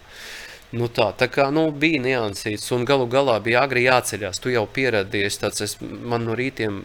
[0.75, 4.41] Nu tā, tā kā nu, bija niansīts, un galu galā bija agri jāceļās.
[4.43, 6.81] Tu jau pieradies, tāds es, man no rītiem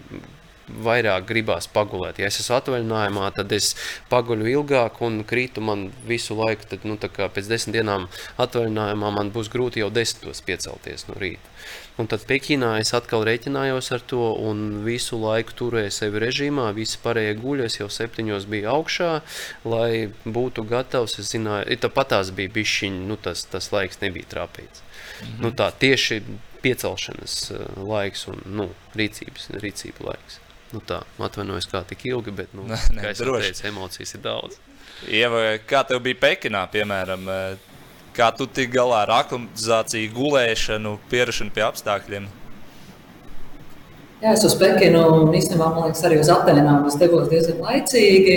[0.84, 2.20] vairāk gribās pagulēt.
[2.20, 3.74] Ja es esmu atvaļinājumā, tad es
[4.12, 6.68] paguļu ilgāk un krītu man visu laiku.
[6.70, 8.08] Tad, nu, pēc desmit dienām
[8.40, 11.50] atvaļinājumā man būs grūti jau desmitos piecelties no rīta.
[12.00, 16.70] Un tad Pekinā es atkal rēķinājos ar to un visu laiku turēju sevi režīmā.
[16.76, 19.10] Visi pārējie guļi, es jau septiņos biju augšā,
[19.68, 21.18] lai būtu gatavs.
[21.20, 24.80] Es zināju, tāpat tās bija bišķiņi, nu tas, tas laiks nebija trāpīts.
[24.80, 25.42] Mm -hmm.
[25.44, 26.22] nu, tā tieši
[26.62, 30.40] piecelšanas uh, laiks un nu, rīcības, rīcība laiks.
[30.70, 34.22] Nu tā, atvainojos, kā tik ilgi, bet, nu, ne, ne, kā es teicu, emocijas ir
[34.22, 34.58] daudz.
[35.10, 37.26] Ieva, kā tev bija Pekinā, piemēram,
[38.14, 42.28] kā tu tik galā ar aklimatizāciju, gulēšanu, pierašanu pie apstākļiem?
[44.20, 48.36] Jā, es uz Pekinu un īstenībā, man liekas, arī uz Atenām es devos diezgan laicīgi.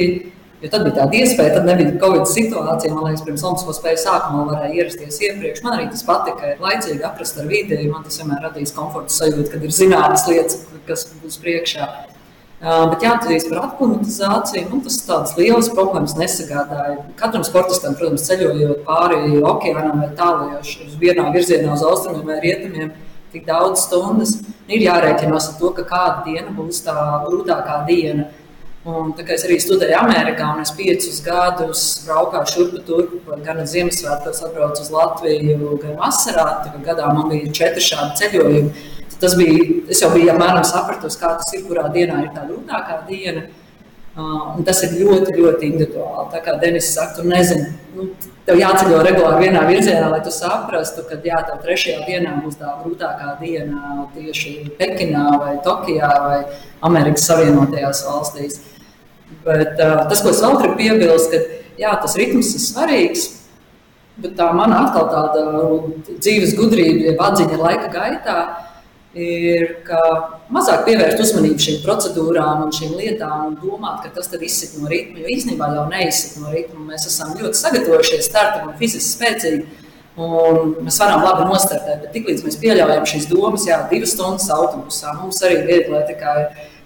[0.63, 2.93] Jo tad bija tāda iespēja, tad nebija Covid situācija.
[2.95, 5.59] Man liekas, pirms Olimpisko spēļu sākuma varēja ierasties iepriekš.
[5.65, 7.81] Man arī tas patika, ir laicīgi aprast ar vidi.
[7.91, 11.89] Man tas vienmēr radīs komforta sajūtu, kad ir zināmas lietas, kas būs priekšā.
[12.63, 17.01] Bet jāatzīst par aklimatizāciju, nu, tas tādas lielas problēmas nesagādāja.
[17.19, 22.93] Katram sportistam, protams, ceļojot pāri okeānam vai tālākajos uz vienā virzienā uz austrumiem vai rietumiem,
[23.33, 24.37] tik daudz stundas,
[24.71, 26.95] ir jārēķinās ar to, ka kāda diena būs tā
[27.25, 28.29] grūtākā diena.
[28.87, 33.61] Un, tā kā es arī studēju Amerikā, un es piecus gadus braukāju šurp turp, gan
[33.67, 36.47] Ziemassvētkos, atbraucu uz Latviju, gan vasarā.
[36.83, 38.91] Gadā man bija četri šādi ceļojumi.
[39.23, 43.03] Tas bija, es jau biju apmēram sapratusi, kā tas ir, kurā dienā ir tā grūtākā
[43.07, 43.45] diena.
[44.13, 46.25] Uh, tas ir ļoti, ļoti individuāli.
[46.33, 48.09] Tā kā Denis saka, tu nezini, nu,
[48.45, 52.73] tev jāceļo regulāri vienā virzienā, lai tu saprastu, ka jā, tev trešajā dienā būs tā
[52.81, 56.41] grūtākā diena tieši Pekinā vai Tokijā vai
[56.85, 58.59] Amerikas Savienotajās valstīs.
[59.47, 63.25] Bet uh, tas, ko es vēl gribu piebilst, ka jā, tas ritms ir svarīgs.
[64.19, 65.47] Bet tā mana atkal tāda
[66.19, 68.69] dzīves gudrība, jeb atziņa laika gaitā, uh,
[69.13, 69.75] ir
[70.53, 75.21] mazāk pievērst uzmanību šīm procedūrām un šīm lietām un domāt, ka tas izsit no ritma.
[75.21, 76.81] Jo īstenībā jau neizsit no ritma.
[76.89, 79.79] Mēs esam ļoti sagatavojušies startam un fiziski spēcīgi.
[80.13, 85.15] Un mēs varam labi nostartēt, bet tiklīdz mēs pieļaujam šīs domas, jā, divas stundas autobusā,
[85.17, 85.95] mums arī ir viegli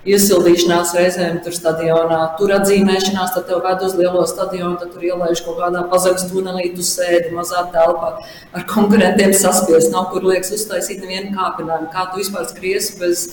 [0.07, 5.41] iesildīšanās reizēm tur stadionā, tur atzīmēšanās, tad tev ved uz lielo stadionu, tad tur ielaiž
[5.45, 8.13] kaut kādā pazemes tunelī, tu sēdi mazā telpā
[8.55, 13.27] ar konkurentiem saspiest, nav kur liekas uztaisīt nevienu kāpinājumu, kā tu vispār skriesi bez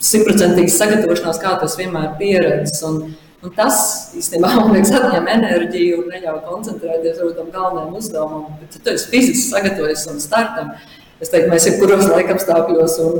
[0.00, 2.80] simtprocentīgas sagatavošanās, kā tas vienmēr pieredzes.
[2.88, 3.02] Un,
[3.44, 3.82] un tas
[4.16, 9.12] īstenībā man liekas atņem enerģiju un neļauj koncentrēties uz tam galvenajam uzdevumam, bet tu esi
[9.12, 10.72] fiziski sagatavojies un startam.
[11.20, 13.18] Es teiktu, mēs jebkuros laikapstākļos un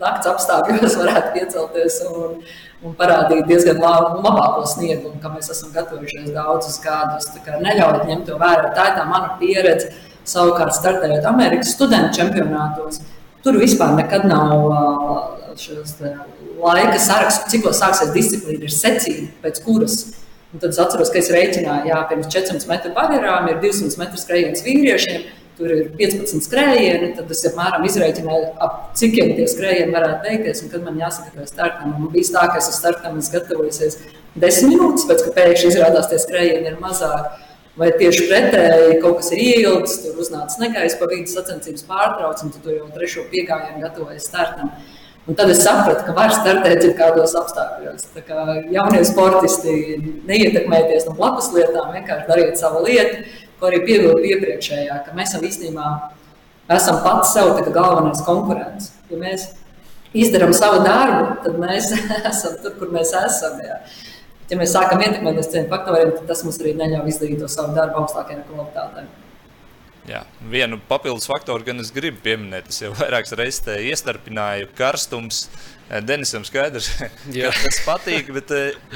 [0.00, 2.40] nakts apstākļos varētu piecelties un,
[2.84, 7.30] un parādīt diezgan labu, labāko sniegumu, kā mēs esam gatavojušies daudzus gadus.
[7.46, 8.72] Neļaujiet ņemt to vērā.
[8.76, 9.92] Tā ir tā mana pieredze.
[10.26, 12.98] Savukārt, startējot Amerikas studentu čempionātos,
[13.46, 14.64] tur vispār nekad nav
[15.56, 15.94] šos
[16.62, 19.98] laika sarakstu, cik sāksies disciplīna, ir secība, pēc kuras.
[20.54, 24.20] Un tad es atceros, ka es rēķināju, ka pirms 400 metru barjerām ir 200 metru
[24.20, 30.28] skrējiens vīriešiem, tur ir 15 skrējieni, tad es apmēram izreikināju, ap cikiem tie skrējieni varētu
[30.28, 30.62] beigties.
[30.72, 33.98] Kad man jāsagatavojas startam, man bija tā, ka es uz startam esmu gatavojusies
[34.36, 37.42] 10 minūtes, pēc tam pēkšņi izrādās, tie skrējieni ir mazāk.
[37.76, 42.54] Vai tieši pretēji kaut kas ir ieilgs, tur uznāca negaiss pa vidu sacensības pārtrauc, un
[42.54, 44.70] tu jau trešo piegājienu gatavojies startam.
[45.26, 48.06] Un tad es sapratu, ka var startēt jau kādos apstākļos.
[48.14, 49.74] Tā kā jaunie sportisti
[50.30, 53.26] neietekmēties no blakus lietām, vienkārši dariet savu lietu
[53.60, 55.90] ko arī piebildu iepriekšējā, ka mēs īstenībā
[56.76, 58.92] esam pats sev galvenais konkurents.
[59.10, 59.50] Ja mēs
[60.16, 61.92] izdarām savu darbu, tad mēs
[62.32, 63.60] esam tur, kur mēs esam.
[63.64, 63.78] Jā.
[64.50, 67.74] Ja mēs sākam ietekmēt uz citiem faktoriem, tad tas mums arī neļauj izdarīt to savu
[67.74, 69.06] darbu augstākajā kvalitātē.
[70.06, 70.20] Jā,
[70.52, 72.68] vienu papildus faktoru gan es gribu pieminēt.
[72.70, 75.48] Es jau vairākas reizes iestarpināju karstums.
[76.06, 76.92] Denisam skaidrs,
[77.34, 78.50] ka tas patīk, bet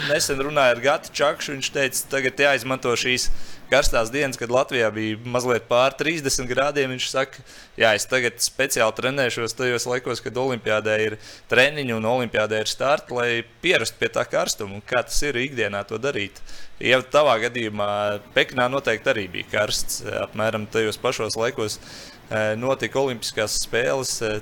[0.09, 1.57] nesen runāju ar Gatu Čakšu.
[1.57, 3.27] Viņš teica, tagad jāizmanto šīs
[3.71, 6.93] karstās dienas, kad Latvijā bija mazliet pār 30 grādiem.
[6.95, 7.45] Viņš saka,
[7.79, 11.17] jā, es tagad speciāli trenēšos tajos laikos, kad Olimpijādē ir
[11.51, 13.31] treniņi un Olimpijādē ir starti, lai
[13.63, 14.79] pierastu pie tā karstuma.
[14.79, 16.43] Un kā tas ir ikdienā to darīt?
[16.81, 17.91] Ja tavā gadījumā
[18.37, 24.15] Pekinā noteikti arī bija karsts, apmēram tajos pašos laikos eh, notika Olimpiskās spēles.
[24.25, 24.41] Eh,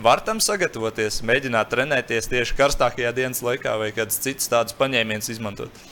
[0.00, 5.84] var tam sagatavoties, mēģināt trenēties tieši karstākajā dienas laikā vai kādas citas tādas paņēmienas izmantot?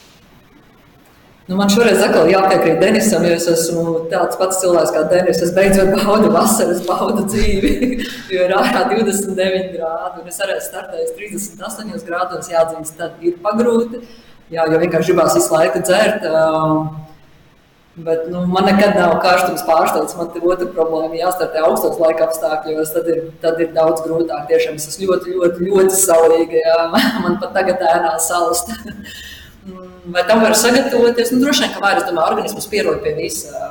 [1.45, 5.43] Nu, man šoreiz atkal jāpiekrīt Denisam, jo es esmu tāds pats cilvēks kā Denis.
[5.45, 7.99] Es beidzot baudu vasaras, baudu dzīvi,
[8.33, 10.23] jo ir ārā 29 grādi.
[10.31, 14.01] Es arī startēju 38 grādos, jāatzīst, tad ir pagrūti.
[14.53, 16.25] Jā, jo vienkārši gribās visu laiku dzert.
[17.95, 20.17] Bet nu, man nekad nav karstums pārsteigts.
[20.17, 21.13] Man ir otra problēma.
[21.21, 24.49] Jāstartē augstos laika apstākļos, tad ir, tad ir daudz grūtāk.
[24.49, 26.59] Tiešām es esmu ļoti, ļoti, ļoti saulīga.
[26.65, 26.83] Jā.
[27.23, 28.73] Man pat tagad ēnā salst.
[29.65, 31.31] Vai tam var sagatavoties?
[31.33, 31.97] Nu, droši vien, ka var.
[31.97, 33.65] Es domāju, organisms pierod pie visa.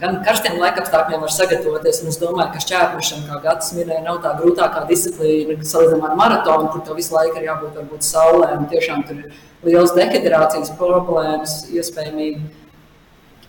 [0.00, 2.00] Gan karstiem laikapstākļiem var sagatavoties.
[2.08, 6.72] Es domāju, ka šķērpšana, kā Gatis minēja, nav tā grūtākā disciplīna, kas salīdzinām ar maratonu,
[6.72, 8.50] kur tev visu laiku ir jābūt varbūt, saulē.
[8.72, 9.38] Tiešām tur ir
[9.68, 12.48] liels dehidrācijas problēmas, iespējamība.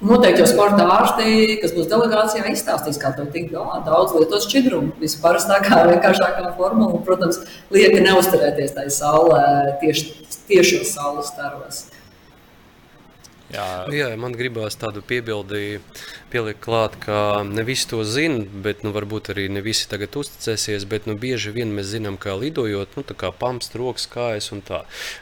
[0.06, 3.80] Noteikti jau sporta ārsti, kas būs delegācijā, izstāstīs, kā to tikt galā.
[3.88, 7.00] Daudz lietot šķidrumu, visparastākā, vienkāršākā formula.
[7.08, 7.40] Protams,
[7.72, 9.46] lieka neusturēties tajā saulē
[9.80, 11.86] tieši tiešos saules staros.
[13.54, 13.86] Jā.
[13.94, 15.78] Jā, man gribās tādu piebildi
[16.34, 20.88] pielikt klāt, ka ne visi to zina, bet nu, varbūt arī ne visi tagad uzticēsies.
[20.90, 24.82] Bet nu, bieži vien mēs zinām, kā lidojot, nu, kā pamst, rokas, kājas un tā.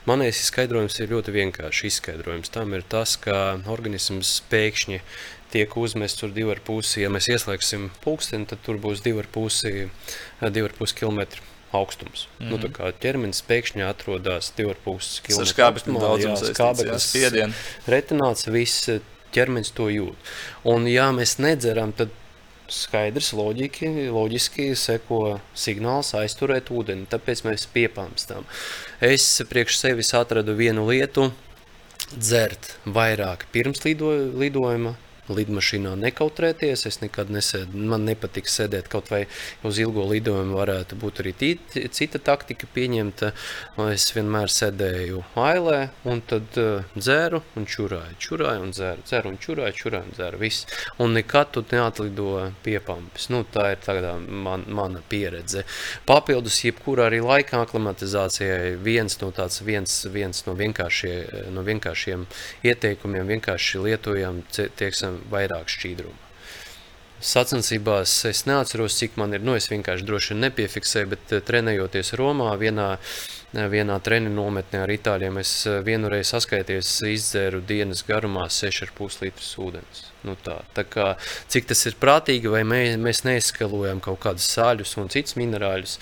[0.10, 1.92] Manējais izskaidrojums ir ļoti vienkārši.
[1.92, 5.04] Izskaidrojums tam ir tas, ka organisms pēkšņi
[5.54, 7.04] tiek uzmests tur divi ar pusi.
[7.04, 9.90] Ja mēs ieslēgsim pulksteni, tad tur būs divi ar pusi,
[10.48, 12.28] divi ar pusi kilometri augstums.
[12.28, 12.50] Mm -hmm.
[12.50, 17.54] nu, tā kā ķermenis pēkšņi atrodas 2,5 km ar skābekļa daudzums, skābekļa spiedienu.
[17.88, 18.90] Retināts, viss
[19.34, 20.16] ķermenis to jūt.
[20.64, 22.10] Un ja mēs nedzeram, tad
[22.74, 28.48] skaidrs, loģiski, loģiski seko signāls aizturēt ūdeni, tāpēc mēs piepamstam.
[29.04, 31.32] Es priekš sevis atradu vienu lietu,
[32.14, 34.96] dzert vairāk pirms lido, lidojuma,
[35.32, 36.86] lidmašīnā nekautrēties.
[36.90, 39.24] Es nekad nesēdu, man nepatīk sēdēt kaut vai
[39.64, 40.58] uz ilgo lidojumu.
[40.60, 41.52] Varētu būt arī tī,
[41.94, 43.32] cita taktika pieņemta.
[43.94, 49.40] Es vienmēr sēdēju ailē un tad uh, dzēru un čurāju, čurāju un dzēru, dzēru un
[49.42, 50.42] čurāju, čurāju un dzēru.
[50.44, 50.68] Viss.
[51.04, 53.30] Un nekad tu neatlido piepampis.
[53.34, 55.66] Nu, tā ir tāda man, mana pieredze.
[56.10, 61.16] Papildus jebkurā arī laika aklimatizācijai viens no tāds, viens, viens no, vienkāršie,
[61.54, 62.26] no vienkāršiem
[62.68, 66.34] ieteikumiem, vienkārši lietojam, tieksim, vairāk šķīdrumu.
[67.24, 69.44] Sacensībās es neatceros, cik man ir.
[69.48, 74.82] Nu, es vienkārši droši vien nepiefiksēju, bet eh, trenējoties Romā, vienā, eh, vienā treniņa nometnē
[74.84, 80.04] ar itāļiem, es eh, vienreiz saskaitījos, izdzēru dienas garumā 6,5 litrus ūdens.
[80.28, 81.14] Nu tā, tā kā,
[81.54, 85.98] cik tas ir prātīgi, vai mē, mēs neizskalojam kaut kādus sāļus un citus minerāļus,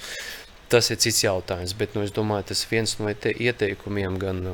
[0.73, 1.77] tas ir cits jautājums.
[1.77, 4.47] Bet nu, es domāju, tas viens no ieteikumiem gan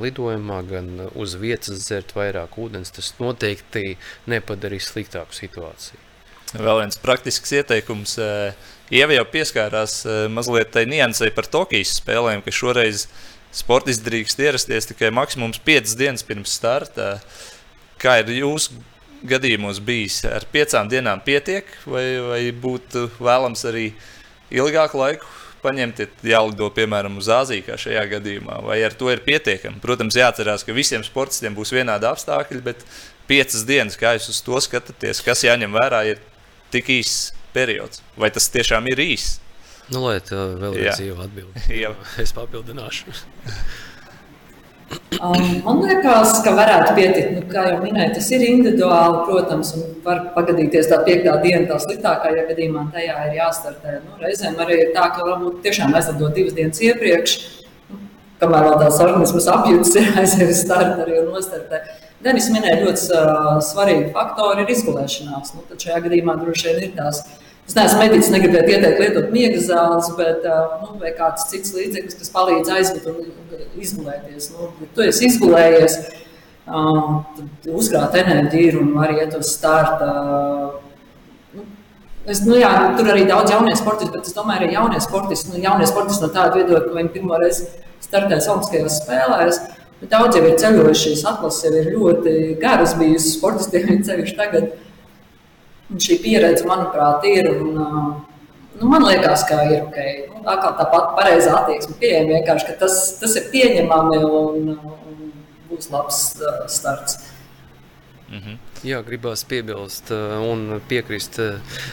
[0.00, 3.96] lidojumā, gan uz vietas dzert vairāk ūdens, tas noteikti
[4.30, 6.00] nepadarīs sliktāku situāciju.
[6.54, 8.16] Vēl viens praktisks ieteikums.
[8.94, 13.08] Ieva jau pieskārās mazliet tai niansei par Tokijas spēlēm, ka šoreiz
[13.54, 17.16] sportisti drīkst ierasties tikai maksimums 5 dienas pirms starta.
[17.98, 18.78] Kā ir jūsu
[19.26, 20.20] gadījumos bijis?
[20.28, 23.88] Ar piecām dienām pietiek, vai, vai būtu vēlams arī
[24.54, 25.26] ilgāku laiku
[25.64, 29.80] paņemt, ja jālido piemēram uz Āziju, kā šajā gadījumā, vai ar to ir pietiekami.
[29.82, 32.84] Protams, jāatcerās, ka visiem sportistiem būs vienādi apstākļi, bet
[33.30, 36.22] piecas dienas, kā jūs uz to skatāties, kas jāņem vērā, ir
[36.74, 38.04] tik īss periods.
[38.20, 39.40] Vai tas tiešām ir īss?
[39.92, 41.80] Nu, lai tā vēlreiz dzīvo atbildi.
[42.24, 43.12] es papildināšu.
[45.24, 47.30] Um, man liekas, ka varētu pietikt.
[47.36, 51.78] Nu, kā jau minēju, tas ir individuāli, protams, un var pagadīties tā piektā diena, tā
[51.80, 53.98] sliktākajā gadījumā tajā ir jāstartē.
[54.04, 57.36] Nu, reizēm arī ir tā, ka varbūt tiešām aizlidot divas dienas iepriekš,
[57.92, 58.00] nu,
[58.42, 61.80] kamēr vēl tās organismas apjūtas ir aiziet uz startu arī un nostartē.
[62.24, 65.56] Denis minēja ļoti uh, svarīgu faktoru ir izgulēšanās.
[65.56, 67.22] Nu, tad šajā gadījumā droši vien ir tās
[67.64, 70.44] Es neesmu medicis, negribētu ieteikt lietot miega zāles, bet
[70.82, 73.22] nu, kāds cits līdzeklis, kas palīdz aizmigt un
[73.80, 74.50] izgulēties.
[74.52, 75.96] Nu, ja tu esi izgulējies,
[76.66, 80.10] tad uzkrāt enerģiju un var iet uz starta.
[81.56, 81.64] Nu,
[82.28, 85.64] es, nu, jā, tur arī daudz jaunie sportisti, bet es domāju, arī jaunie sportisti, nu,
[85.64, 87.70] jaunie sportisti no tāda viedokļa, ka viņi pirmo reizi
[88.04, 89.64] startēs Olimpiskajās spēlēs.
[90.04, 94.74] Daudz jau ir ceļojuši, šīs atlases jau ir ļoti garas bijusi sportistiem, ceļš tagad.
[94.74, 94.93] Un
[95.92, 97.50] šī pieredze, manuprāt, ir.
[97.52, 97.76] Un,
[98.78, 100.00] nu, man liekas, ka ir ok.
[100.32, 105.32] Nu, tā tāpat pareizā attieksme pieejama vienkārši, ka tas, tas ir pieņemami un, un
[105.70, 106.24] būs labs
[106.72, 107.20] starts.
[108.28, 108.56] Mm -hmm.
[108.84, 111.38] Jā, gribās piebilst un piekrist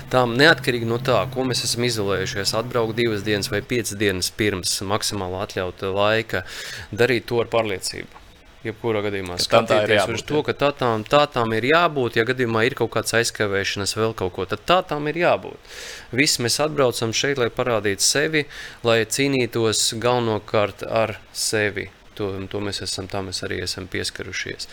[0.09, 2.55] tam, neatkarīgi no tā, ko mēs esam izolējušies.
[2.57, 6.43] Atbraukt divas dienas vai piecas dienas pirms maksimāli atļauta laika,
[6.91, 8.20] darīt to ar pārliecību
[8.65, 12.19] jebkurā gadījumā skatīties uz to, ka tā tām, tā tām ir jābūt.
[12.19, 15.71] Ja gadījumā ir kaut kāds aizkavēšanās, vēl kaut ko, tad tā tām ir jābūt.
[16.15, 18.45] Visi mēs atbraucam šeit, lai parādītu sevi,
[18.87, 21.89] lai cīnītos galvenokārt ar sevi.
[22.19, 24.67] To, to mēs esam, tā mēs arī esam pieskarušies.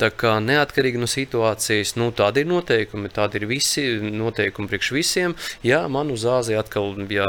[0.00, 5.36] Tā kā neatkarīgi no situācijas, nu, tādi ir noteikumi, tādi ir visi noteikumi priekš visiem.
[5.64, 7.28] Jā, man uz Āziju atkal, ja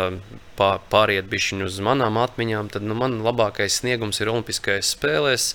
[0.57, 5.51] pāriet bišķiņu uz manām atmiņām, tad nu, man labākais sniegums ir Olimpiskais spēlēs.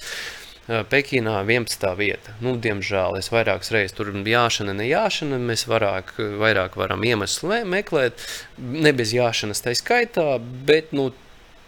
[0.66, 1.84] Uh, Pekīnā 11.
[1.94, 2.32] vieta.
[2.42, 5.38] Nu, diemžēl es vairākas reizes tur jāšana, ne jāšana.
[5.38, 8.18] Mēs vairāk, vairāk varam iemeslu meklēt,
[8.58, 11.12] ne bez jāšanas tā skaitā, bet nu,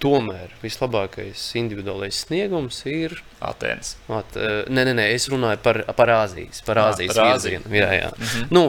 [0.03, 3.97] tomēr vislabākais individuālais sniegums ir Atēnas.
[4.11, 4.37] At,
[4.71, 7.75] nē, nē, nē, es runāju par, par Āzijas, par Āzijas à, par virzienu.
[7.75, 8.13] Jā, jā.
[8.15, 8.47] Mm -hmm.
[8.51, 8.65] nu,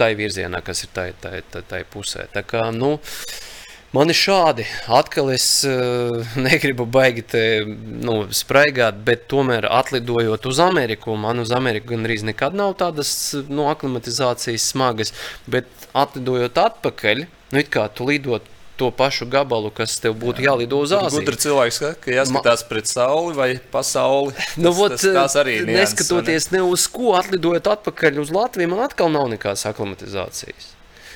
[0.00, 2.26] tā ir virzienā, kas ir tai, tai, tai, tai pusē.
[2.32, 3.53] Tā kā, nu, uh,
[3.94, 10.58] Man ir šādi, atkal es uh, negribu baigi te nu, spraigāt, bet tomēr atlidojot uz
[10.64, 13.12] Ameriku, man uz Ameriku gandrīz nekad nav tādas
[13.46, 15.14] nu, aklimatizācijas smagas,
[15.46, 17.24] bet atlidojot atpakaļ,
[17.54, 20.50] nu it kā tu lidot to pašu gabalu, kas tev būtu Jā.
[20.50, 21.22] jālido uz Āziju.
[21.28, 22.70] Tur cilvēks saka, ka jāskatās Ma...
[22.72, 24.34] pret sauli vai pasauli.
[24.64, 25.70] Nu, tas, vot, tas, tas arī ir.
[25.70, 30.73] Neskatoties ne uz ko, atlidojot atpakaļ uz Latviju, man atkal nav nekādas aklimatizācijas.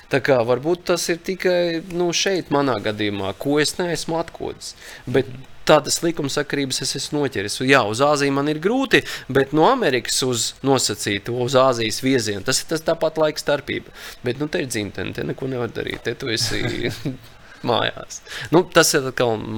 [0.09, 4.72] Tā kā varbūt tas ir tikai nu, šeit, manā gadījumā, ko es neesmu atklājis.
[5.04, 5.28] Bet
[5.68, 7.59] tādas likumsakarības es esmu noķeris.
[7.68, 12.62] Jā, uz Āziju man ir grūti, bet no Amerikas uz nosacītu, uz Āzijas viezienu, tas
[12.62, 13.92] ir tas tāpat laika starpība.
[14.24, 16.06] Bet nu, te ir dzimtene, te neko nevar darīt.
[16.09, 16.62] Te tu esi
[17.66, 18.20] mājās.
[18.54, 19.09] Nu, tas ir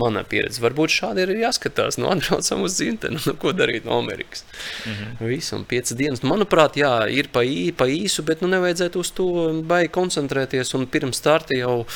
[0.00, 0.62] mana pieredze.
[0.62, 1.98] Varbūt šādi ir jāskatās.
[2.00, 4.44] Nu, atbraucam uz dzimteni, nu, ko darīt no Amerikas.
[4.86, 5.28] Mm -hmm.
[5.28, 6.22] Visu un piecas dienas.
[6.22, 9.26] Manuprāt, jā, ir pa, ī, pa īsu, bet nu, nevajadzētu uz to
[9.62, 10.74] baigi koncentrēties.
[10.74, 11.86] Un pirms starta jau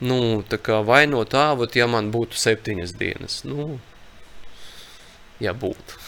[0.00, 0.44] nu,
[0.84, 3.44] vainot āvot, ja man būtu septiņas dienas.
[3.44, 3.80] Nu,
[5.40, 5.98] ja būtu.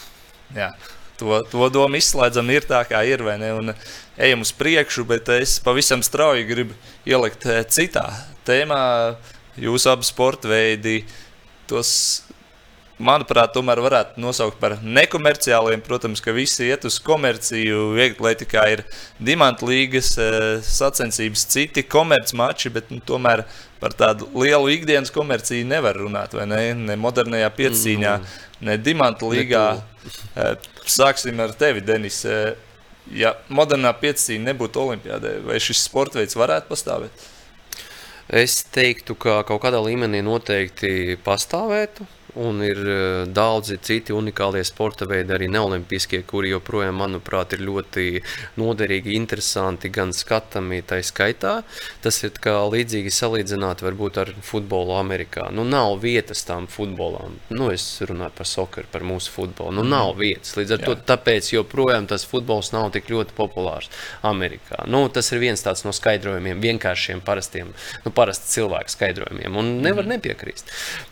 [0.55, 0.73] Jā.
[1.19, 3.53] To, to domu izslēdzam, ir tā, kā ir, vai ne?
[3.55, 3.73] Un
[4.17, 6.75] ejam uz priekšu, bet es pavisam strauji gribu
[7.07, 8.09] ielikt eh, citā
[8.45, 9.15] tēmā
[9.61, 11.01] jūsu abi sporta veidi,
[11.69, 11.91] tos,
[13.01, 15.83] manuprāt, tomēr varētu nosaukt par nekomerciāliem.
[15.83, 17.91] Protams, ka visi iet uz komerciju.
[17.97, 18.83] Vieglatlētikā ir
[19.19, 23.45] dimanta līgas eh, sacensības, citi komercmači, bet nu, tomēr
[23.81, 26.37] par tādu lielu ikdienas komerciju nevar runāt.
[26.47, 26.61] Ne?
[26.77, 28.45] ne modernajā piecīņā, mm.
[28.69, 29.65] ne dimanta līgā.
[30.37, 32.23] Eh, sāksim ar tevi, Denis.
[32.29, 32.53] Eh,
[33.13, 37.31] ja modernā piecīņa nebūtu olimpiādē, vai šis sporta veids varētu pastāvēt?
[38.25, 42.07] Es teiktu, ka kaut kādā līmenī noteikti pastāvētu.
[42.35, 48.05] Un ir eh, daudzi citi unikālie sporta veidi, arī neolimpiskie, kuri joprojām, manuprāt, ir ļoti
[48.59, 51.61] noderīgi, interesanti, gan skatami tā skaitā.
[52.03, 52.35] Tas ir
[52.75, 55.47] līdzīgi salīdzināt varbūt ar futbolu Amerikā.
[55.55, 57.39] Nu, nav vietas tām futbolam.
[57.49, 59.77] Nu, es runāju par soccer, par mūsu futbolu.
[59.79, 60.19] Nu, nav mhm.
[60.19, 60.55] vietas.
[60.59, 60.91] Līdz ar Jā.
[60.91, 63.89] to tāpēc joprojām tas futbols nav tik ļoti populārs
[64.27, 64.83] Amerikā.
[64.91, 67.71] Nu, tas ir viens tāds no skaidrojumiem, vienkāršiem, parastiem,
[68.03, 69.55] nu, parasti cilvēku skaidrojumiem.
[69.55, 70.15] Un nevar mm.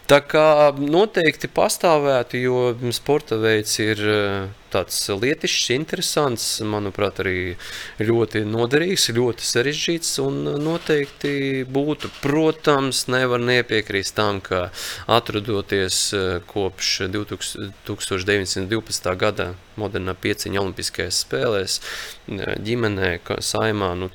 [0.03, 7.55] Tā kā noteikti pastāvētu, jo sporta veids ir eh, tāds lietišķs, interesants, manuprāt, arī
[8.03, 12.11] ļoti noderīgs, ļoti sarežģīts un noteikti būtu.
[12.19, 14.75] Protams, nevar nepiekrist tam, ka
[15.07, 19.15] atrodoties eh, kopš 1912.
[19.23, 24.11] gada modernā pieciņa olimpiskajās spēlēs eh, ģimenē, saimā, nu,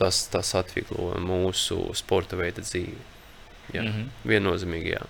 [0.00, 3.09] tas, tas atvieglo mūsu sporta veida dzīvi.
[3.72, 4.28] Jā, mm -hmm.
[4.28, 5.02] viennozīmīgi jā.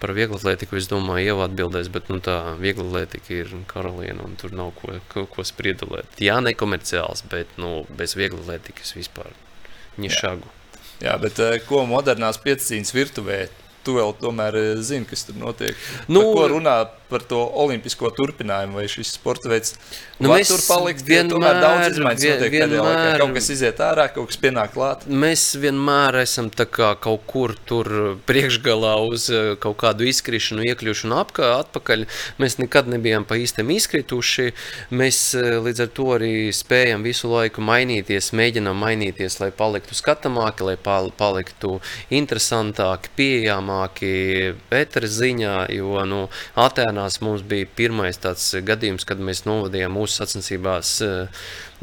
[0.00, 4.72] Par vieglatlētiku es domāju, jau atbildēs, bet nu, tā vieglatlētika ir karaliene un tur nav
[4.76, 6.18] ko, ko, ko spriedulēt.
[6.20, 9.32] Jā, nekomerciāls, bet nu, bez vieglatlētikas vispār
[9.96, 10.44] ņešagu.
[10.44, 10.60] Jā.
[11.00, 13.48] Jā, bet uh, ko modernās piecīņas virtuvē
[13.84, 15.78] tu vēl tomēr eh, zini, kas tur notiek.
[16.08, 16.76] Nu, par ko runā
[17.14, 19.74] par to olimpisko turpinājumu, vai šis sporta veids
[20.18, 21.04] nu, var tur palikt.
[21.06, 23.12] Vienmēr, tomēr daudz izmaiņas notiek vienmēr, laikā.
[23.20, 25.04] Kaut kas iziet ārā, kaut kas pienāk klāt.
[25.24, 27.90] Mēs vienmēr esam kā kaut kur tur
[28.26, 32.06] priekšgalā uz eh, kaut kādu izkrišanu, iekļūšanu apkā, atpakaļ.
[32.42, 34.50] Mēs nekad nebijām pa īstam izkrituši.
[34.96, 40.70] Mēs eh, līdz ar to arī spējam visu laiku mainīties, mēģinām mainīties, lai paliktu skatāmāki,
[40.72, 41.76] lai paliktu
[42.14, 49.44] interesantāki, pieejamāki zināmāki Pētera ziņā, jo nu, Atēnās mums bija pirmais tāds gadījums, kad mēs
[49.46, 51.28] novadījām mūsu sacensībās eh,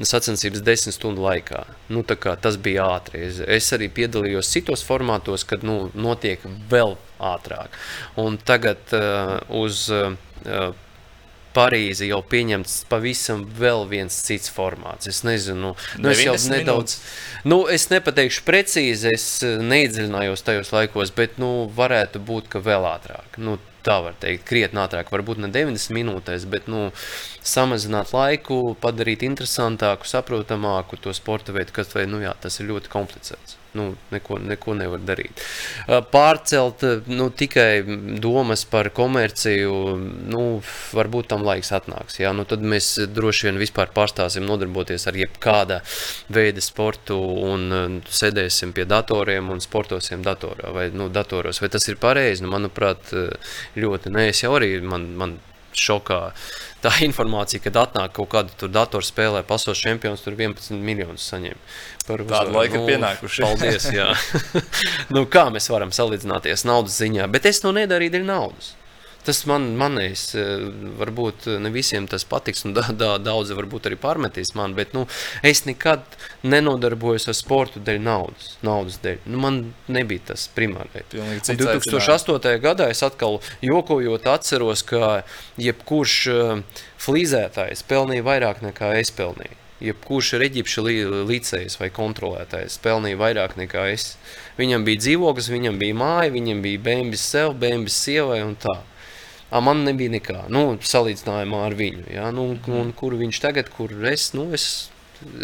[0.01, 1.65] sacensības desmit stundu laikā.
[1.89, 3.29] Nu, tas bija ātri.
[3.47, 6.39] Es arī piedalījos citos formātos, kad nu, notiek
[6.69, 7.69] vēl ātrāk.
[8.17, 10.15] Un tagad uh, uz uh,
[11.55, 15.09] Parīzi jau pieņemts pavisam vēl viens cits formāts.
[15.11, 16.97] Es nezinu, nu, es jau nedaudz,
[17.43, 23.39] nu, es nepateikšu precīzi, es neiedziļinājos tajos laikos, bet, nu, varētu būt, ka vēl ātrāk.
[23.41, 26.89] Nu, tā var teikt, krietni ātrāk, varbūt ne 90 minūtēs, bet nu,
[27.41, 32.93] samazināt laiku, padarīt interesantāku, saprotamāku to sporta veidu, kas vai, nu, jā, tas ir ļoti
[32.93, 35.41] komplicēts nu, neko, neko nevar darīt.
[36.11, 37.83] Pārcelt nu, tikai
[38.23, 39.75] domas par komerciju,
[40.31, 40.45] nu,
[40.97, 42.19] varbūt tam laiks atnāks.
[42.21, 42.33] Jā?
[42.35, 45.81] Nu, tad mēs droši vien vispār pārstāsim nodarboties ar jebkāda
[46.33, 47.19] veida sportu
[47.51, 51.61] un sēdēsim pie datoriem un sportosim datorā vai nu, datoros.
[51.63, 52.43] Vai tas ir pareizi?
[52.43, 53.13] Nu, manuprāt,
[53.79, 55.39] ļoti nē, es jau arī man, man
[55.77, 56.19] šokā
[56.83, 61.57] tā informācija, kad atnāk kaut kāda datorspēlē, pasaules čempions, tur 11 miljonus saņem.
[62.07, 63.45] Par Tādu laiku nu, pienākuši.
[63.45, 64.11] Paldies, jā.
[65.15, 68.75] nu, kā mēs varam salīdzināties naudas ziņā, bet es to nedarīju dēļ naudas.
[69.25, 70.65] Tas man, manējs, eh,
[70.97, 75.05] varbūt ne visiem tas patiks, un da, da, daudzi varbūt arī pārmetīs man, bet nu,
[75.45, 76.03] es nekad
[76.41, 78.55] nenodarbojos ar sportu dēļ naudas.
[78.65, 79.21] naudas dēļ.
[79.29, 79.61] Nu, man
[79.91, 81.05] nebija tas primārais.
[81.13, 82.57] 2008.
[82.63, 85.23] gadā es atkal jokojot atceros, ka
[85.61, 89.57] jebkurš uh, flīzētājs pelnīja vairāk nekā es pelnīju.
[89.81, 90.83] Jebkurš reģipša
[91.25, 94.11] līdzējs vai kontrolētājs pelnīja vairāk nekā es.
[94.59, 98.77] Viņam bija dzīvoklis, viņam bija māja, viņam bija bērns sev, bērns sievai un tā.
[99.51, 102.07] A, man nebija nekā, nu, salīdzinājumā ar viņu.
[102.13, 102.31] Ja?
[102.31, 104.65] Nu, un, kur viņš tagad, kur es, nu, es,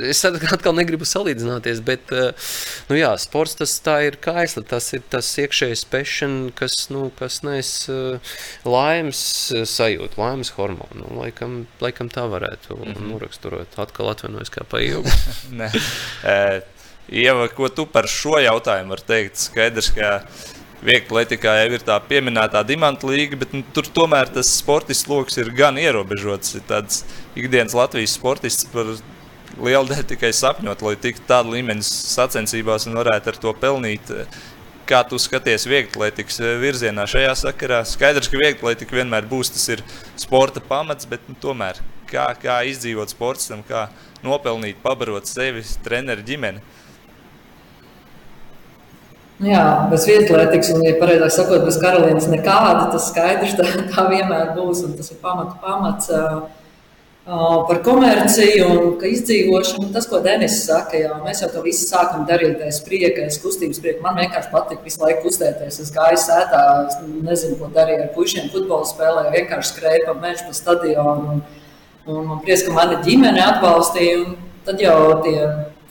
[0.07, 2.53] es atkal negribu salīdzināties, bet, eh,
[2.87, 7.41] nu, jā, sports tas tā ir kaisla, tas ir tas iekšējais pešana, kas, nu, kas
[7.43, 8.33] nes eh,
[8.63, 11.03] laimes eh, sajūtu, laimes hormonu.
[11.03, 13.11] Nu, laikam, laikam tā varētu mm -hmm.
[13.11, 13.75] nuraksturot.
[13.75, 15.11] Atkal atvainojos kā pa ilgu.
[15.59, 15.71] Nē.
[17.07, 19.37] Ieva, ko tu par šo jautājumu var teikt?
[19.39, 20.21] Skaidrs, ka
[20.86, 25.49] Vieglatlētikā jau ir tā pieminētā dimanta līga, bet nu, tur tomēr tas sportists lokus ir
[25.57, 26.53] gan ierobežots.
[26.59, 27.01] Ir tāds
[27.38, 28.91] ikdienas Latvijas sportists par
[29.57, 34.13] lielu daļu tikai sapņot, lai tiktu tādu līmeņu sacensībās un varētu ar to pelnīt.
[34.88, 37.82] Kā tu skaties vieglatlētikas virzienā šajā sakarā?
[37.84, 39.82] Skaidrs, ka vieglatlētika vienmēr būs tas
[40.21, 43.88] sporta pamats, bet nu, tomēr kā, kā izdzīvot sportam, kā
[44.23, 46.63] nopelnīt, pabarot sevi, treneru ģimeni.
[49.38, 54.55] Jā, bez vietlētikas, un, ja pareizāk sakot, bez karalienes nekāda, tas skaidrs, tā, tā vienmēr
[54.55, 56.09] būs, un tas ir pamatu pamats
[57.67, 59.91] par komerciju un izdzīvošanu.
[59.93, 63.81] Tas, ko Denis saka, jā, mēs jau to visu sākam darīt, aiz prieka, aiz kustības
[63.83, 64.01] prieka.
[64.01, 65.81] Man vienkārši patīk visu laiku kustēties.
[65.83, 70.47] Es gāju sētā, es nezinu, ko darīju ar puišiem futbola spēlē, vienkārši skrēju pa mežu,
[70.47, 71.41] pa stadionu, un,
[72.07, 75.41] un man prieks, ka mani ģimene atbalstīja, un tad jau tie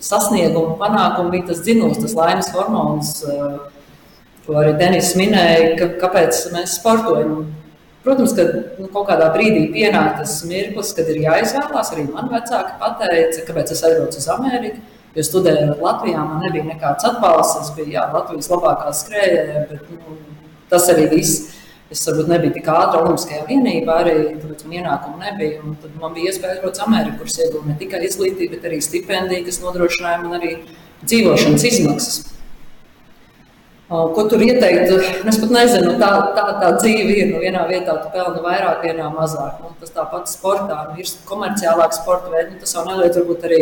[0.02, 3.58] sasniegumu, panākumu bija tas dzinums, tas laimes hormons, eh,
[4.46, 7.46] ko arī Denis minēja, ka, kāpēc mēs sportojam.
[8.06, 8.44] Protams, ka
[8.78, 11.90] nu, kaut kādā brīdī pienāk tas mirklis, kad ir jāizvēlās.
[11.90, 14.78] Arī man vecāki pateica, kāpēc es aizbraucu uz Ameriku.
[15.16, 17.64] Jo studējot Latvijā, man nebija nekāds atbalsts.
[17.64, 20.18] Es biju jā, Latvijas labākā skrejēja, bet nu,
[20.70, 21.55] tas arī viss.
[21.86, 25.60] Es varbūt nebiju tik ātri Olimpiskajā vienībā, arī tāpēc man ienākumu nebija.
[25.62, 28.80] Un tad man bija iespēja braukt uz Ameriku, kuras ieguva ne tikai izglītību, bet arī
[28.82, 30.56] stipendiju, kas nodrošināja man arī
[31.04, 32.24] dzīvošanas izmaksas.
[33.86, 34.90] Ko tur ieteikt?
[35.30, 37.28] Es pat nezinu, tā, tā, tā dzīve ir.
[37.30, 39.60] Nu, vienā vietā tu pelni vairāk, vienā mazāk.
[39.62, 42.56] Nu, tas tāpat sportā nu, ir komerciālāk sporta veidi.
[42.56, 43.60] Nu, tas jau neliedz varbūt arī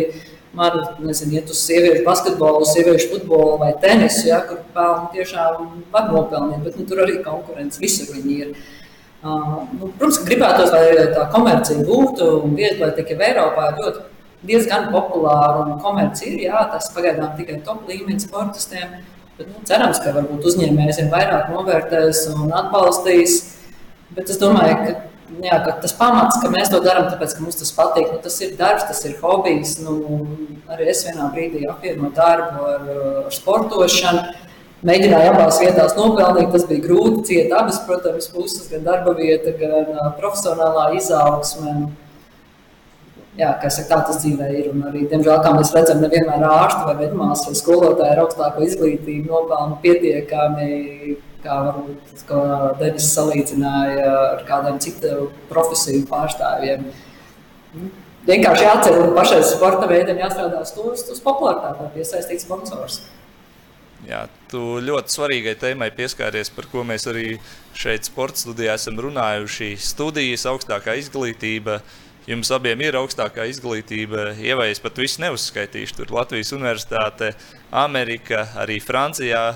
[0.57, 6.09] man, nezinu, iet uz sieviešu basketbolu, sieviešu futbolu vai tenisu, ja, kur pelnu tiešām var
[6.12, 8.57] nopelnīt, bet nu, tur arī konkurence visur viņi ir.
[9.24, 14.05] Uh, nu, protams, gribētos, lai tā komercija būtu un viegli, lai tikai Eiropā ir ļoti
[14.44, 18.98] diezgan populāra un komercija ir, jā, tas pagaidām tikai top līmeņa sportistiem,
[19.38, 23.38] bet nu, cerams, ka varbūt uzņēmējs ir vairāk novērtējis un atbalstījis,
[24.14, 25.14] bet es domāju, ka
[25.45, 28.11] jā, tas pamats, ka mēs to darām, tāpēc, ka mums tas patīk.
[28.12, 29.77] Nu, tas ir darbs, tas ir hobijs.
[29.85, 29.97] Nu,
[30.70, 32.89] arī es vienā brīdī apvienoju darbu ar,
[33.25, 34.25] ar sportošanu.
[34.85, 36.51] Mēģināju abās vietās nopelnīt.
[36.53, 37.25] Tas bija grūti.
[37.31, 41.77] Ciet abas, protams, puses, gan darba vieta, gan profesionālā izaugsme.
[43.35, 44.66] Jā, kā saka, tā tas dzīvē ir.
[44.70, 49.33] Un arī, diemžēl, kā mēs redzam, nevienmēr ārsti vai medmāsas vai skolotāji ar augstāko izglītību
[49.33, 52.42] nopelna pietiekami kā varbūt kā
[52.80, 56.88] Denis salīdzināja ar kādiem citu profesiju pārstāvjiem.
[58.24, 63.03] Vienkārši jāatcer, ka pašai sporta veidam jāstrādā uz to, uz popularitāti, lai piesaistītu sponsors.
[64.05, 67.38] Jā, tu ļoti svarīgai tēmai pieskāries, par ko mēs arī
[67.76, 69.70] šeit sporta studijā esam runājuši.
[69.80, 71.78] Studijas, augstākā izglītība.
[72.28, 74.30] Jums abiem ir augstākā izglītība.
[74.40, 75.97] Ievais pat visu neuzskaitīšu.
[75.99, 77.32] Tur Latvijas Universitāte,
[77.72, 79.47] Amerika, arī Francijā.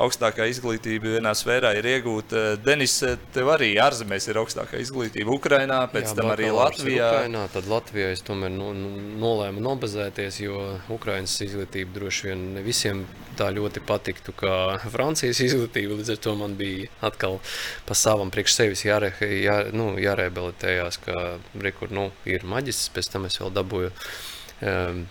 [0.00, 2.42] Augstākā izglītība vienā sfērā ir iegūta.
[2.62, 2.98] Denis,
[3.34, 7.08] tev arī ārzemēs ir augstākā izglītība Ukrajinā, pēc Jā, tam arī Latvijā.
[7.10, 8.92] Ukrainā, tad Latvijā es tomēr no, nu,
[9.22, 10.60] nolēmu nobazēties, jo
[10.92, 13.04] Ukrainas izglītība droši vien ne visiem
[13.38, 14.54] tā ļoti patiktu, kā
[14.94, 15.98] Francijas izglītība.
[16.00, 17.40] Līdz ar to man bija atkal
[17.88, 21.28] pa savam priekš sevis jāre, jā, nu, jārehabilitējās, ka
[21.62, 23.94] rekur, nu, ir maģis, pēc tam es vēl dabūju.
[24.66, 25.06] Um,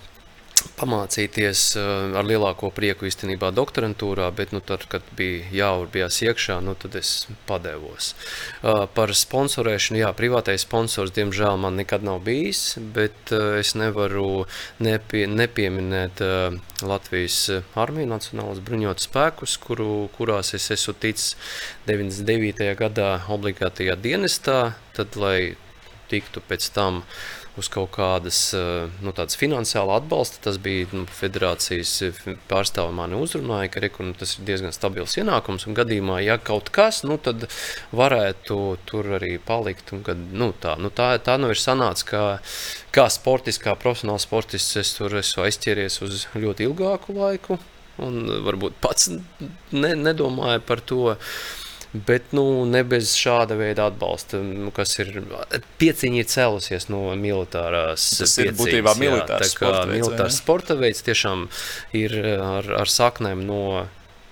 [0.79, 6.75] pamācīties eh, ar lielāko prieku īstenībā doktorantūrā, bet nu, tad, kad bija jāurbjās iekšā, nu,
[6.79, 8.13] tad es padevos.
[8.61, 12.63] Eh, par sponsorēšanu, jā, privātais sponsors, diemžēl, man nekad nav bijis,
[12.95, 14.45] bet eh, es nevaru
[14.83, 16.21] nepie, nepieminēt
[16.85, 17.37] Latvijas
[17.77, 21.35] armiju Nacionālas bruņotas spēkus, kuru, kurās es esmu ticis
[21.87, 22.67] 99.
[22.79, 25.55] gadā obligātajā dienestā, tad, lai
[26.11, 30.41] tiktu pēc tam uh, uz kaut kādas eh, nu, finansiāla atbalsta.
[30.43, 35.15] Tas bija nu, federācijas eh, pārstāvja mani uzrunāja, ka reku, nu, tas ir diezgan stabils
[35.19, 35.67] ienākums.
[35.69, 37.47] Un gadījumā, ja kaut kas, nu, tad
[37.95, 39.93] varētu tur arī palikt.
[39.95, 42.25] Un, kad, nu, tā, nu, tā, tā nu ir sanācis, ka
[42.95, 47.59] kā sportists, kā profesionāls sportists, es tur esmu aizķēries uz ļoti ilgāku laiku.
[48.03, 49.07] Un varbūt pats
[49.71, 51.15] ne, nedomāju par to.
[52.07, 55.11] Bet nu, ne bez šāda veida atbalsta, nu, kas ir
[55.79, 58.07] pieciņa ir cēlusies no militārās.
[58.19, 61.03] Tas pieciņas, ir būtībā militārs, jā, sporta, veids, militārs sporta veids.
[61.05, 61.45] Tiešām
[61.95, 63.61] ir ar, ar saknēm no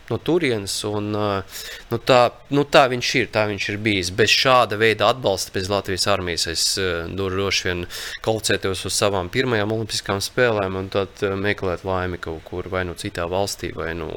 [0.09, 0.75] no turienes.
[0.87, 2.19] Un, nu, tā,
[2.53, 4.11] nu, tā viņš ir, tā viņš ir bijis.
[4.15, 6.65] Bez šāda veida atbalsta bez Latvijas armijas es
[7.13, 7.85] droši vien
[8.25, 13.25] kolcētos uz savām pirmajām olimpiskām spēlēm un tad meklēt laimi kaut kur vai nu citā
[13.31, 14.09] valstī vai nu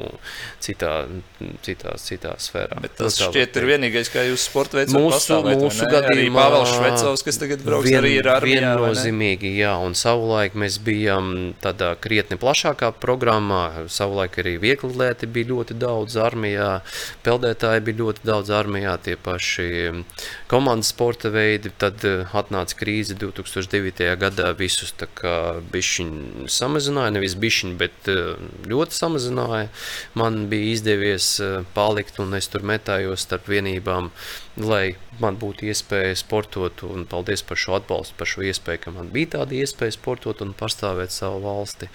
[0.63, 0.91] citā,
[1.65, 2.81] citā, citā sfērā.
[2.83, 6.13] Bet tas nu, šķiet ir vienīgais, kā jūs sporta veids mūsu, pastāvēt, mūsu gadījumā.
[6.17, 8.73] Arī Pāvels Švecovs, kas tagad brauks vien, arī ir armijā.
[8.75, 11.33] Viennozīmīgi, jā, un savulaik mēs bijām
[11.63, 15.86] tādā krietni plašākā programmā, savulaik arī viegli lieti bija ļoti daudz
[16.21, 16.69] armijā,
[17.25, 19.67] peldētāji bija ļoti daudz armijā, tie paši
[20.51, 21.71] komandas sporta veidi.
[21.77, 24.07] Tad eh, atnāca krīze 2009.
[24.21, 25.35] gadā, visus tā kā
[25.73, 28.35] bišķiņi samazināja, nevis bišķiņi, bet eh,
[28.67, 29.71] ļoti samazināja.
[30.19, 34.11] Man bija izdevies eh, palikt un es tur metājos starp vienībām,
[34.57, 39.11] lai man būtu iespēja sportot, un paldies par šo atbalstu, par šo iespēju, ka man
[39.13, 41.89] bija tāda iespēja sportot un pastāvēt savu valsti.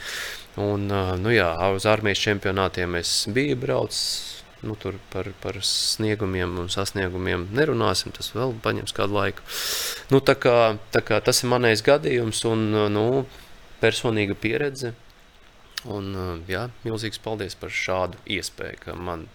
[0.60, 0.84] Un,
[1.22, 4.42] nu jā, uz armijas čempionātiem es biju braucis.
[4.62, 8.12] Nu, tur par, par sniegumiem un sasniegumiem nerunāsim.
[8.14, 9.42] Tas vēl paņems kādu laiku.
[10.12, 13.06] Nu, tā kā, tā kā tas ir manējs gadījums un nu,
[13.82, 14.92] personīga pieredze.
[15.90, 16.14] Un,
[16.46, 19.26] jā, milzīgs paldies par šādu iespēju, ka man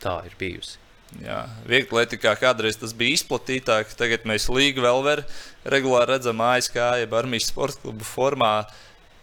[0.00, 0.78] tā ir bijusi.
[1.22, 3.92] Jā, Vieglatlētikā kādreiz tas bija izplatītāk.
[3.98, 5.22] Tagad mēs līgu vēl
[5.68, 8.54] regulāri redzam ASK, jeb armijas sporta klubu formā.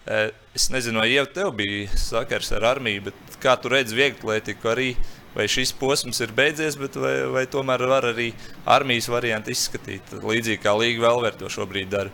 [0.05, 4.93] Es nezinu, vai jau tev bija sakars ar armiju, bet kā tu redzi vieglatlētiku arī?
[5.33, 8.27] Vai šis posms ir beidzies, vai, vai tomēr var arī
[8.69, 12.11] armijas variantu izskatīt līdzīgi kā Līga Velver to šobrīd dara?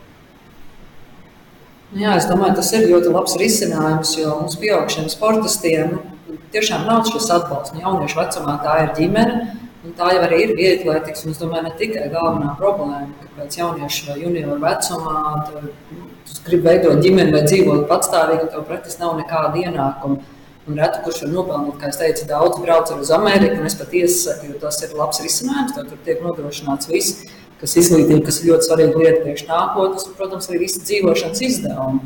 [1.92, 7.02] Jā, es domāju, tas ir ļoti labs risinājums, jo mums pieaugušiem sportistiem nu, tiešām nav
[7.10, 7.74] šis atbalsts.
[7.74, 9.42] Nu, jauniešu vecumā tā ir ģimene,
[9.80, 13.54] Un tā jau arī ir vieglietīgs, un es domāju, ne tikai galvenā problēma, ka pēc
[13.62, 16.00] jauniešu vai junioru vecumā tu, tu
[16.46, 20.20] gribi veidot ģimeni vai dzīvot patstāvīgi, tev pretī nav nekāda ienākuma.
[20.68, 24.52] Un reti, kurš var nopelnīt, kā es teicu, daudz brauc uz Ameriku, es patiesi saku,
[24.52, 27.24] jo tas ir labs risinājums, tur tiek nodrošināts viss,
[27.58, 32.02] kas izglītība, kas ir ļoti svarīga lieta priekš nākotnes, un, protams, arī visi dzīvošanas izdevumi.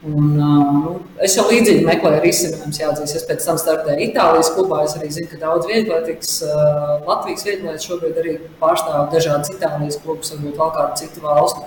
[0.00, 3.18] Un, nu, es jau līdzīgi meklēju risinājumus, jāatzīst.
[3.18, 4.78] Es pēc tam startēju Itālijas klubā.
[4.86, 6.38] Es arī zinu, ka daudz vieglietīgs
[7.04, 11.66] Latvijas vieglietis šobrīd arī pārstāv dažādas Itālijas klubus, varbūt vēl kādu citu valstu.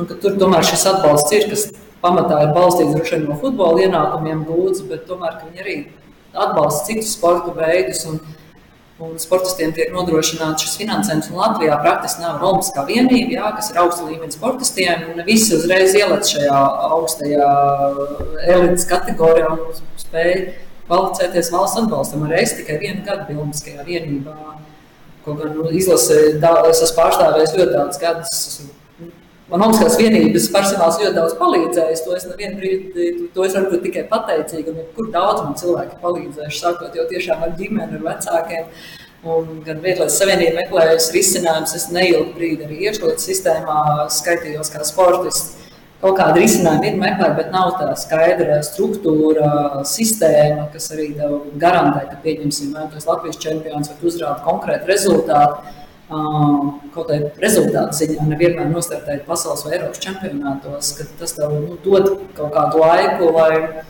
[0.00, 1.66] Un, tur tomēr šis atbalsts ir, kas
[2.02, 5.76] pamatā ir balstīts droši vien no futbola ienākumiem gūts, bet tomēr viņi arī
[6.32, 8.06] atbalsta citus sporta veidus.
[8.08, 8.22] Un,
[9.02, 11.30] Un sportistiem tiek nodrošināts šis finansējums.
[11.34, 15.06] Latvijā praktiski nav Olimpiskā vienība, jā, kas ir augsta līmeņa sportistiem.
[15.26, 17.48] Visi uzreiz ielec šajā augstajā
[18.52, 20.36] elites kategorijā un spēj
[20.86, 22.28] kvalificēties valsts atbalstam.
[22.28, 24.36] Arī es tikai vienu gadu biju Olimpiskajā vienībā.
[25.24, 28.46] Kaut gan nu, izlasē, es esmu pārstāvējis ļoti daudz gadus.
[29.52, 32.02] Man Olimpiskās vienības personāls ļoti daudz palīdzējis.
[32.06, 34.72] To es nevienu brīdi, to es varu būt tikai pateicīga.
[34.96, 38.70] Kur daudz man cilvēki palīdzējuši, sākot jau tiešām ar ģimeni, ar vecākiem.
[39.28, 41.74] Un gan Vietlietas Savienība meklējusi risinājumus.
[41.76, 45.60] Es neilgu brīdi arī iekšlietu sistēmā skaitījos kā sportists.
[46.00, 51.12] Kaut kāda risinājuma ir meklēta, bet nav tā skaidra struktūra, sistēma, kas arī
[51.60, 55.76] garantē, ka, pieņemsim, vai tas Latvijas čempions var uzrādīt konkrētu rezultātu
[56.92, 62.12] kaut kādā rezultātu ziņā nevienmēr nostartēt pasaules vai Eiropas čempionātos, ka tas tev nu, dod
[62.36, 63.84] kaut kādu laiku, lai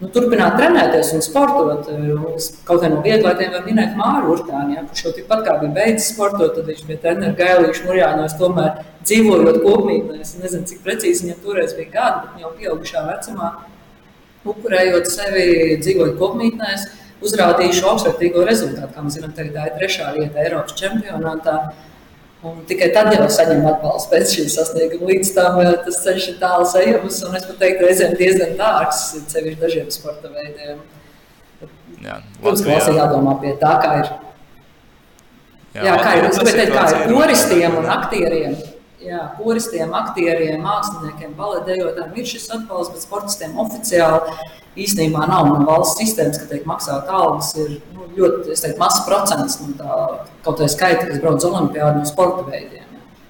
[0.00, 1.88] nu, turpināt trenēties un sportot.
[2.36, 5.76] Es kaut kā no vieglaitiem var minēt Māru Urtāni, ja, kurš jau tikpat kā bija
[5.78, 10.20] beidzis sportot, tad viņš bija treneris Gailīšu Murjānos, tomēr dzīvojot kopmītnē.
[10.24, 13.50] Es nezinu, cik precīzi viņam toreiz bija gadi, bet jau pieaugušā vecumā,
[14.46, 15.48] upurējot sevi,
[15.82, 16.86] dzīvojot kopmītnēs,
[17.24, 18.92] uzrādījuši augstvērtīgo rezultātu.
[18.94, 21.56] Kā mēs zinām, tagad tā ir trešā vieta Eiropas čempionātā.
[22.46, 25.08] Un tikai tad jau saņem atbalstu pēc šī sasnieguma.
[25.08, 29.02] Līdz tam eh, tas ceļš ir tāls ejams, un es pat teiktu, reizēm diezgan dārgs,
[29.32, 30.84] sevišķi dažiem sporta veidiem.
[32.04, 34.12] Jā, mums ir jādomā pie tā, kā ir.
[35.76, 38.56] Jā, jā kā ir, es gribēju teikt, kā ir koristiem un aktieriem.
[38.60, 38.75] Jā,
[39.38, 44.36] koristiem, aktieriem, māksliniekiem, baletējotājiem ir šis atbalsts, bet sportistiem oficiāli
[44.76, 47.52] īstenībā nav no valsts sistēmas, ka tiek maksāt algas.
[47.60, 50.00] Ir nu, ļoti teiktu, mazs procents no tā
[50.44, 52.84] kaut kāda skaita, kas brauc uz olimpiādu no sporta veidiem.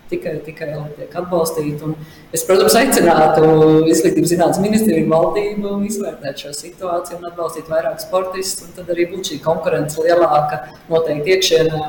[0.06, 1.88] Tikai, tikai tiek atbalstīti.
[2.30, 3.48] Es, protams, aicinātu
[3.90, 8.70] Izglītības zinātnes ministriju valdību izvērtēt šo situāciju un atbalstīt vairāk sportistus.
[8.76, 10.60] Tad arī būtu šī konkurence lielāka
[10.92, 11.82] noteikti iekšienē,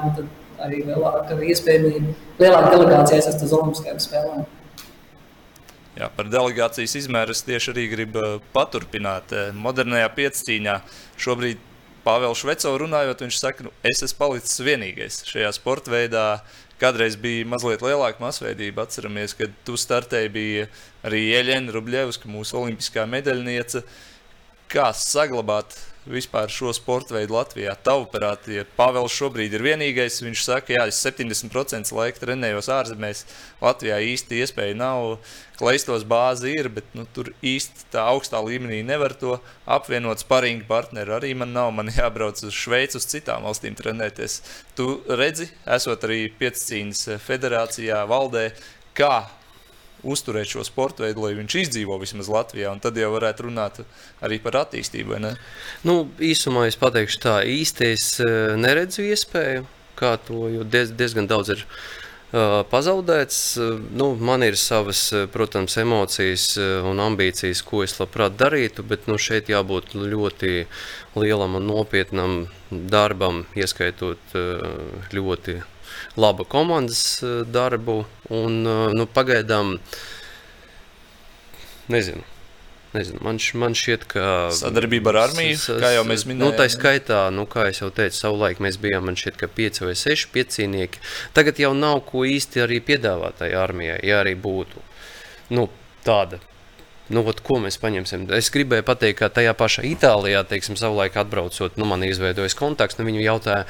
[0.63, 4.45] arī lielāka iespējamība, lielāka delegācija iesaistīt uz Olimpiskajām spēlēm.
[5.97, 9.33] Jā, par delegācijas izmēru es tieši arī gribu uh, paturpināt.
[9.33, 10.75] Uh, modernajā piecīņā
[11.17, 11.63] šobrīd
[12.05, 16.27] Pāvils Švecovs runājot, viņš saka, nu, es esmu palicis vienīgais šajā sporta veidā.
[16.77, 18.85] Kādreiz bija mazliet lielāka masveidība.
[18.85, 20.67] Atceramies, kad tu startēji, bija
[21.07, 23.81] arī Ieļena Rubļevska, mūsu olimpiskā medaļniece.
[24.69, 25.73] Kā saglabāt
[26.11, 27.73] vispār šo sporta veidu Latvijā?
[27.83, 33.23] Tavuprāt, ja Pāvils šobrīd ir vienīgais, viņš saka, jā, es 70% laika trenējos ārzemēs.
[33.63, 35.17] Latvijā īsti iespēja nav,
[35.59, 40.23] kleistos bāzi ir, bet nu, tur īsti tā augstā līmenī nevar to apvienot.
[40.23, 44.41] Sparinga partneri arī man nav, man jābrauc uz Šveici, uz citām valstīm trenēties.
[44.77, 48.49] Tu redzi, esot arī piecīņas federācijā, valdē,
[48.97, 49.27] kā
[50.03, 53.81] uzturēt šo sporta veidu, lai viņš izdzīvo vismaz Latvijā, un tad jau varētu runāt
[54.23, 55.21] arī par attīstību.
[55.87, 59.65] Nu, īsumā es pateikšu tā, īsti es eh, neredzu iespēju,
[59.97, 63.39] kā to, diez, diezgan daudz ir uh, pazaudēts.
[63.97, 66.51] Nu, man ir savas, protams, emocijas
[66.85, 70.67] un ambīcijas, ko es labprāt darītu, bet nu, šeit jābūt ļoti
[71.17, 72.37] lielam un nopietnam
[72.69, 75.57] darbam, ieskaitot uh, ļoti
[76.17, 78.05] labu komandas eh, darbu.
[78.29, 79.77] Un, eh, nu, pagaidām,
[81.87, 82.25] nezinu.
[82.95, 84.25] Nezinu, man, man šķiet, ka.
[84.55, 86.39] Sadarbība ar armiju, kā jau mēs minējām.
[86.39, 91.03] Nu, tā skaitā, nu, kā jau teicu, savulaik mēs bijām, ka pieci vai seši piecīnieki.
[91.35, 94.81] Tagad jau nav ko īsti arī piedāvāt tai armijai, ja arī būtu
[95.53, 95.67] nu,
[96.07, 96.39] tāda
[97.07, 98.25] Nu, ot, ko mēs paņemsim?
[98.35, 102.97] Es gribēju pateikt, ka tajā pašā Itālijā, teiksim, savulaik atbraucot, nu, man izveidojas kontakts.
[102.99, 103.63] Nu, viņu jautāja,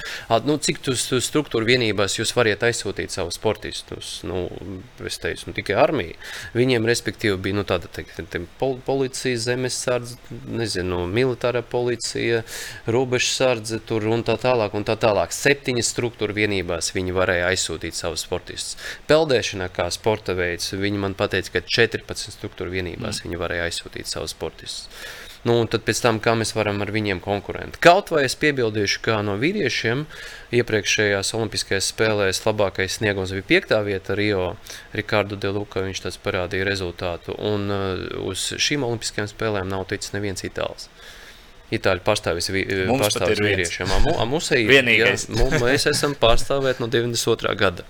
[0.47, 4.15] nu, cik tu struktūra vienībās jūs variet aizsūtīt savus sportistus.
[4.25, 4.47] Nu,
[5.05, 6.17] es teicu, nu, tikai armija.
[6.57, 10.17] Viņiem, respektīvi, bija nu, tāda te, te, pol, policija, zemesardze,
[10.49, 12.41] nezinu, militāra policija,
[12.89, 14.73] robežsardze tur un tā tālāk.
[14.77, 15.35] Un tā tālāk.
[15.35, 18.81] Septiņas struktūra vienībās viņi varēja aizsūtīt savus sportistus.
[19.05, 23.21] Peldēšanā kā sporta veids, viņi man teica, ka 14 struktūra vienībās.
[23.21, 24.87] Mm viņi varēja aizsūtīt savus sportistus.
[25.47, 27.77] Nu, un tad pēc tam, kā mēs varam ar viņiem konkurēt.
[27.83, 30.03] Kaut vai es piebildīšu, kā no vīriešiem
[30.57, 34.49] iepriekšējās Olimpiskajās spēlēs labākais sniegums bija piektā vieta Rio.
[34.97, 37.37] Ricardo de Luca viņš tāds parādīja rezultātu.
[37.37, 40.89] Un uh, uz šīm Olimpiskajām spēlēm nav ticis neviens itālis.
[41.71, 43.91] Itāļu pārstāvis pārstāvis vīriešiem.
[44.27, 45.27] Mums ir vienīgais.
[45.31, 47.55] Jā, mēs esam pārstāvēti no 92.
[47.59, 47.87] gada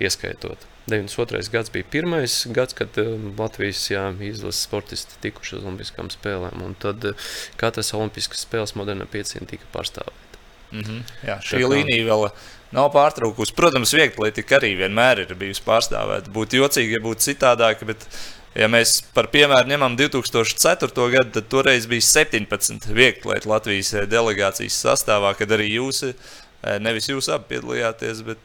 [0.00, 0.66] ieskaitot.
[0.86, 1.50] 92.
[1.50, 6.62] gads bija pirmais gads, kad um, Latvijas jā, izlases sportisti tikuši uz Olimpiskām spēlēm.
[6.82, 10.22] Tad uh, katras Olimpiskas spēles modernā pieciena tika pārstāvēta.
[10.70, 11.02] Mm -hmm.
[11.26, 11.68] Jā, šī kā...
[11.72, 12.28] līnija vēl
[12.74, 13.54] nav pārtraukusi.
[13.56, 16.30] Protams, vieglietika arī vienmēr ir bijusi pārstāvēta.
[16.32, 18.06] Būtu jocīgi, ja būtu citādāk, bet,
[18.54, 21.10] ja mēs par piemēru ņemam 2004.
[21.10, 27.08] gadu, tad toreiz bija 17 vieglieti Latvijas eh, delegācijas sastāvā, kad arī jūs, eh, nevis
[27.08, 28.38] jūs abi piedalījāties, bet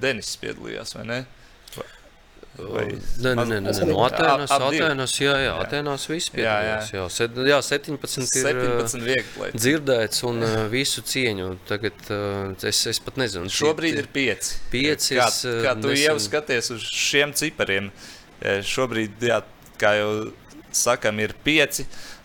[0.00, 1.20] Denis piedalījās, vai ne?
[2.58, 2.84] Vai...
[3.22, 6.88] Nē, nē, nē, nē, no Atēnas, Atēnas, jā, jā, Atēnās viss piedalās.
[6.90, 7.04] Jā, jā.
[7.14, 9.50] Set, jā 17 ir 17 viegli.
[9.54, 10.64] dzirdēts un jā.
[10.72, 11.52] visu cieņu.
[11.68, 12.10] Tagad
[12.66, 13.52] es, es pat nezinu.
[13.52, 14.50] Šobrīd ir 5.
[14.74, 15.06] 5.
[15.20, 15.28] Kā,
[15.68, 16.02] kā tu nesen...
[16.02, 17.92] jau skaties uz šiem cipariem?
[18.42, 19.38] Šobrīd, jā,
[19.78, 20.12] kā jau
[20.74, 21.84] sakam, ir 5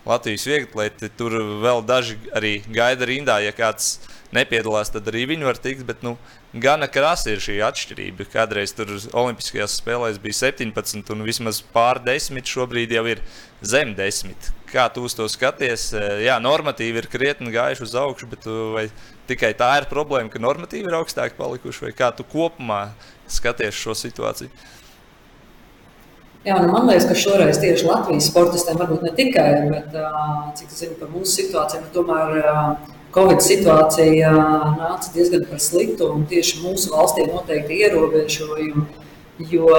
[0.09, 1.11] Latvijas vieglieti.
[1.19, 3.99] Tur vēl daži arī gaida rindā, ja kāds
[4.33, 5.85] nepiedalās, tad arī viņi var tikt.
[5.85, 6.17] Bet, nu,
[6.53, 8.27] Gana krasa ir šī atšķirība.
[8.29, 13.23] Kādreiz tur Olimpiskajās spēlēs bija 17, un vismaz pār 10, šobrīd jau ir
[13.65, 14.51] zem 10.
[14.69, 15.87] Kā tu uz to skaties?
[16.21, 18.85] Jā, normatīvi ir krietni gājuši uz augšu, bet vai
[19.29, 22.83] tikai tā ir problēma, ka normatīvi ir augstāk palikuši, vai kā tu kopumā
[23.25, 24.53] skaties šo situāciju?
[26.43, 29.93] Jā, nu man liekas, ka šoreiz tieši Latvijas sportistiem varbūt ne tikai, bet
[30.59, 32.43] cik es zinu par mūsu situāciju, tomēr
[33.13, 34.31] Covid situācija
[34.79, 38.85] nāca diezgan par sliktu un tieši mūsu valstī noteikti ierobežojumi.
[39.49, 39.69] Jo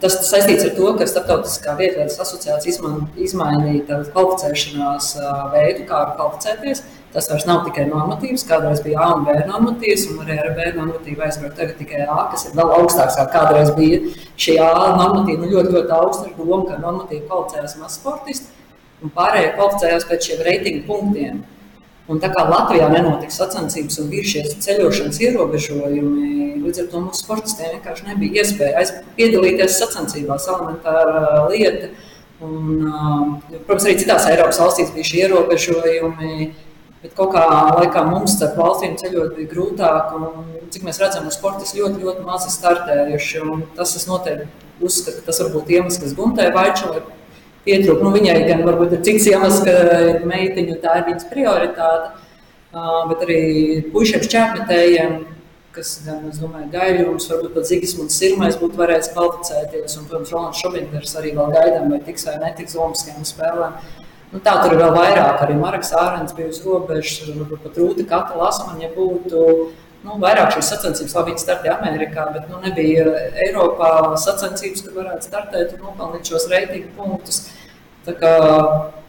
[0.00, 2.92] tas saistīts ar to, ka Startautiskā vietas asociācija
[3.26, 5.12] izmainīja kvalificēšanās
[5.52, 6.82] veidu, kā kvalificēties.
[7.12, 10.70] Tas vairs nav tikai normatīvs, kādreiz bija A un B normatīvs, un arī ar B
[10.78, 14.00] normatīvu aizbraukt tagad tikai A, kas ir vēl augstāks kā kādreiz bija.
[14.40, 18.48] Šī A normatīva nu, ļoti, ļoti augsta ar domu, ka normatīva kvalificējās maz sportisti,
[19.04, 21.42] un pārējie kvalificējās pēc šiem reitingu punktiem.
[22.12, 27.24] Un tā kā Latvijā nenotika sacensības un bija šie ceļošanas ierobežojumi, līdz ar to mūsu
[27.24, 28.82] sportistiem vienkārši nebija iespēja
[29.16, 30.48] piedalīties sacensībās.
[30.52, 31.88] Elementāra lieta.
[32.42, 32.82] Un,
[33.64, 36.50] protams, arī citās Eiropas valstīs bija šie ierobežojumi.
[37.02, 37.46] Bet kaut kā
[37.80, 40.12] laikā mums starp valstīm ceļot bija grūtāk.
[40.18, 40.44] Un,
[40.74, 43.42] cik mēs redzam, mūsu sportisti ļoti, ļoti mazi startējuši.
[43.78, 44.50] Tas es noteikti
[44.82, 47.02] uzskatu, ka tas var būt iemesls, kas Guntai Vaičovai
[47.66, 48.02] pietrūka.
[48.04, 52.12] Nu, viņai gan varbūt ir cits iemesls, ka meitiņu tā ir viņas prioritāte.
[52.72, 53.40] Bet arī
[53.92, 55.16] puišiem šķērpmetējiem,
[55.76, 59.96] kas gan, es domāju, gaidījums, varbūt pat Zigismunds Sirmais būtu varējis kvalificēties.
[60.00, 63.76] Un, protams, Rolands Šobinders arī vēl gaidām, vai tiks vai netiks Olimpiskajām spēlēm.
[64.32, 65.42] Nu, tā tur ir vēl vairāk.
[65.44, 69.42] Arī Marks Ārens bija uz robežas, varbūt pat Rūta Kata Lasmaņa būtu.
[70.02, 73.04] Nu, vairāk šīs sacensības, labi, startēja Amerikā, bet nu, nebija
[73.44, 77.44] Eiropā sacensības, kur varētu startēt un nopelnīt šos reitingu punktus.
[78.02, 78.32] Tā kā,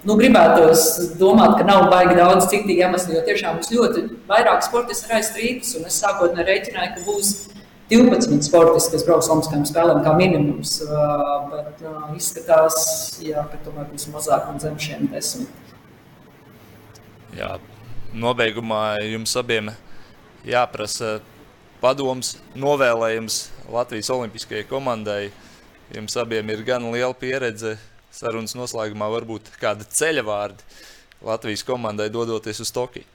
[0.05, 5.09] nu, gribētos domāt, ka nav baigi daudz citu iemeslu, jo tiešām mums ļoti vairāk sportisti
[5.09, 7.31] ir aizstrīdus, un es sākotnēji rēķināju, ka būs
[7.89, 10.75] 12 sportisti, kas brauks Olimpiskajām spēlēm, kā minimums.
[11.49, 11.81] Bet
[12.19, 12.77] izskatās,
[13.21, 15.49] jā, ka tomēr būs mazāk un zem šiem desmit.
[17.33, 17.55] Jā,
[18.13, 19.73] nobeigumā jums abiem
[20.47, 21.17] jāprasa
[21.83, 23.39] padoms, novēlējums
[23.71, 25.31] Latvijas Olimpiskajai komandai.
[25.93, 27.77] Jums abiem ir gan liela pieredze.
[28.13, 30.67] Sarunas noslēgumā varbūt kāda ceļa vārdi
[31.25, 33.09] Latvijas komandai dodoties uz Tokiju.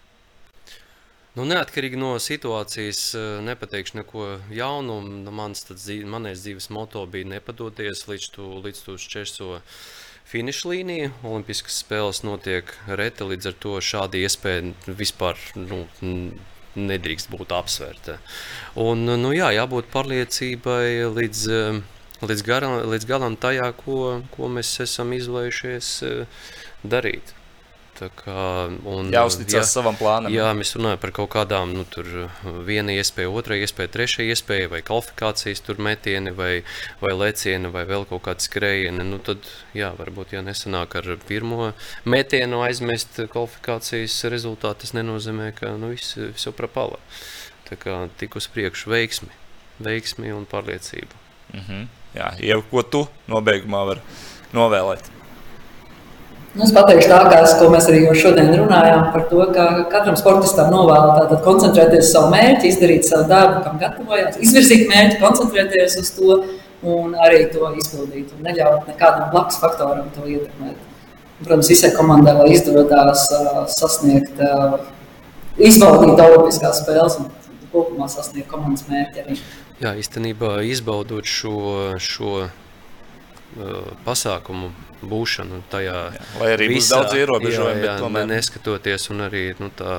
[1.39, 4.97] Nu, neatkarīgi no situācijas, eh, nepateikšu neko jaunu.
[5.31, 9.61] Mans dzīve, manais dzīves moto bija nepadoties līdz tu, līdz tu šķērso
[10.33, 11.13] finiša līniju.
[11.23, 15.85] Olimpiskas spēles notiek reti, līdz ar to šāda iespēja vispār nu,
[16.87, 18.19] nedrīkst būt apsvērta.
[18.81, 21.81] Un, nu, jā, jābūt pārliecībai līdz, eh,
[22.23, 26.47] līdz, garam, līdz galam tajā, ko, ko mēs esam izvēlējušies eh,
[26.85, 27.38] darīt.
[27.99, 28.43] Kā,
[28.87, 30.31] un, Jāuzticas jā, savam plānam.
[30.33, 32.07] Jā, mēs runājam par kaut kādām, nu, tur
[32.67, 36.63] viena iespēja, otra iespēja, trešā iespēja, vai kvalifikācijas tur metieni, vai,
[37.03, 39.07] vai lecieni, vai vēl kaut kāda skrējiena.
[39.09, 41.73] Nu, tad, jā, varbūt, ja nesanāk ar pirmo
[42.07, 47.03] metienu aizmest kvalifikācijas rezultātu, tas nenozīmē, ka nu, viss, viss jau prapala.
[47.69, 49.35] Tā kā tik uz priekšu veiksmi,
[49.85, 51.25] veiksmi un pārliecība.
[51.53, 51.87] Mm -hmm.
[52.15, 54.01] Jā, jau ko tu nobeigumā vari
[54.57, 55.18] novēlēt?
[56.57, 60.71] Nu, es pateikšu tā, kā es, mēs arī šodien runājām par to, ka katram sportistam
[60.73, 66.39] novēlu koncentrēties uz savu mērķi, izdarīt savu darbu, kam gatavojās, izvirzīt mērķi, koncentrēties uz to
[66.89, 68.33] un arī to izpildīt.
[68.33, 70.87] Un neļaut nekādam blakus faktoram to ietekmēt.
[71.43, 74.81] Protams, visai komandai, lai izdodas uh, sasniegt, uh,
[75.63, 77.29] izbaudīt Olimpiskās spēles un
[77.71, 79.23] kopumā sasniegt komandas mērķi.
[79.23, 79.39] Arī.
[79.85, 81.61] Jā, īstenībā izbaudot šo,
[82.03, 84.73] šo uh, pasākumu
[85.03, 85.97] būšanu tajā.
[86.15, 89.99] Jā, lai arī visā, būs daudz ierobežojumu, jā, jā, tomēr neskatoties un arī nu, tā,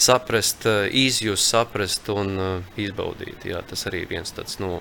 [0.00, 3.48] saprast, izjust, saprast un uh, izbaudīt.
[3.50, 4.80] Jā, tas arī viens tāds, nu,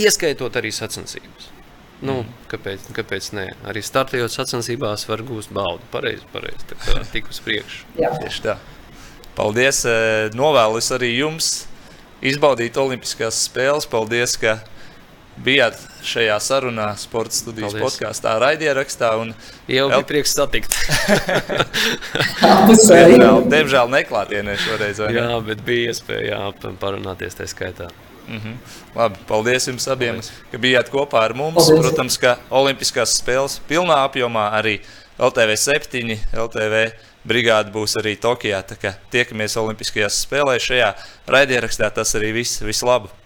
[0.00, 1.50] ieskaitot arī sacensības.
[2.04, 2.32] Nu, mm.
[2.50, 3.46] kāpēc, kāpēc ne?
[3.70, 5.84] Arī startējot sacensībās var gūst baudu.
[5.92, 6.66] Pareizi, pareizi.
[6.72, 7.86] Tā kā tik uz priekšu.
[7.96, 8.58] Tieši tā.
[9.38, 9.84] Paldies.
[10.36, 11.52] Novēlu es arī jums
[12.24, 13.88] izbaudīt Olimpiskās spēles.
[13.90, 14.58] Paldies, ka
[15.40, 17.84] bijāt šajā sarunā, sporta studijas Paldies.
[17.84, 19.10] podkāstā, raidierakstā.
[19.68, 20.76] Jau bija prieks satikt.
[22.70, 25.00] diemžēl, diemžēl neklātienē šoreiz.
[25.04, 25.14] Ne?
[25.18, 27.90] Jā, bet bija iespēja jā, parunāties tā skaitā.
[28.28, 28.54] Mm -hmm.
[28.94, 30.32] Labi, paldies jums abiem, paldies.
[30.52, 31.54] ka bijāt kopā ar mums.
[31.54, 31.80] Paldies.
[31.80, 34.80] Protams, ka Olimpiskās spēles pilnā apjomā arī
[35.18, 36.92] LTV 7, LTV
[37.24, 38.62] brigāde būs arī Tokijā.
[39.10, 40.94] Tiekamies Olimpiskajās spēlēs šajā
[41.26, 41.90] raidierakstā.
[41.90, 42.62] Tas arī viss.
[42.62, 43.23] Visu labu!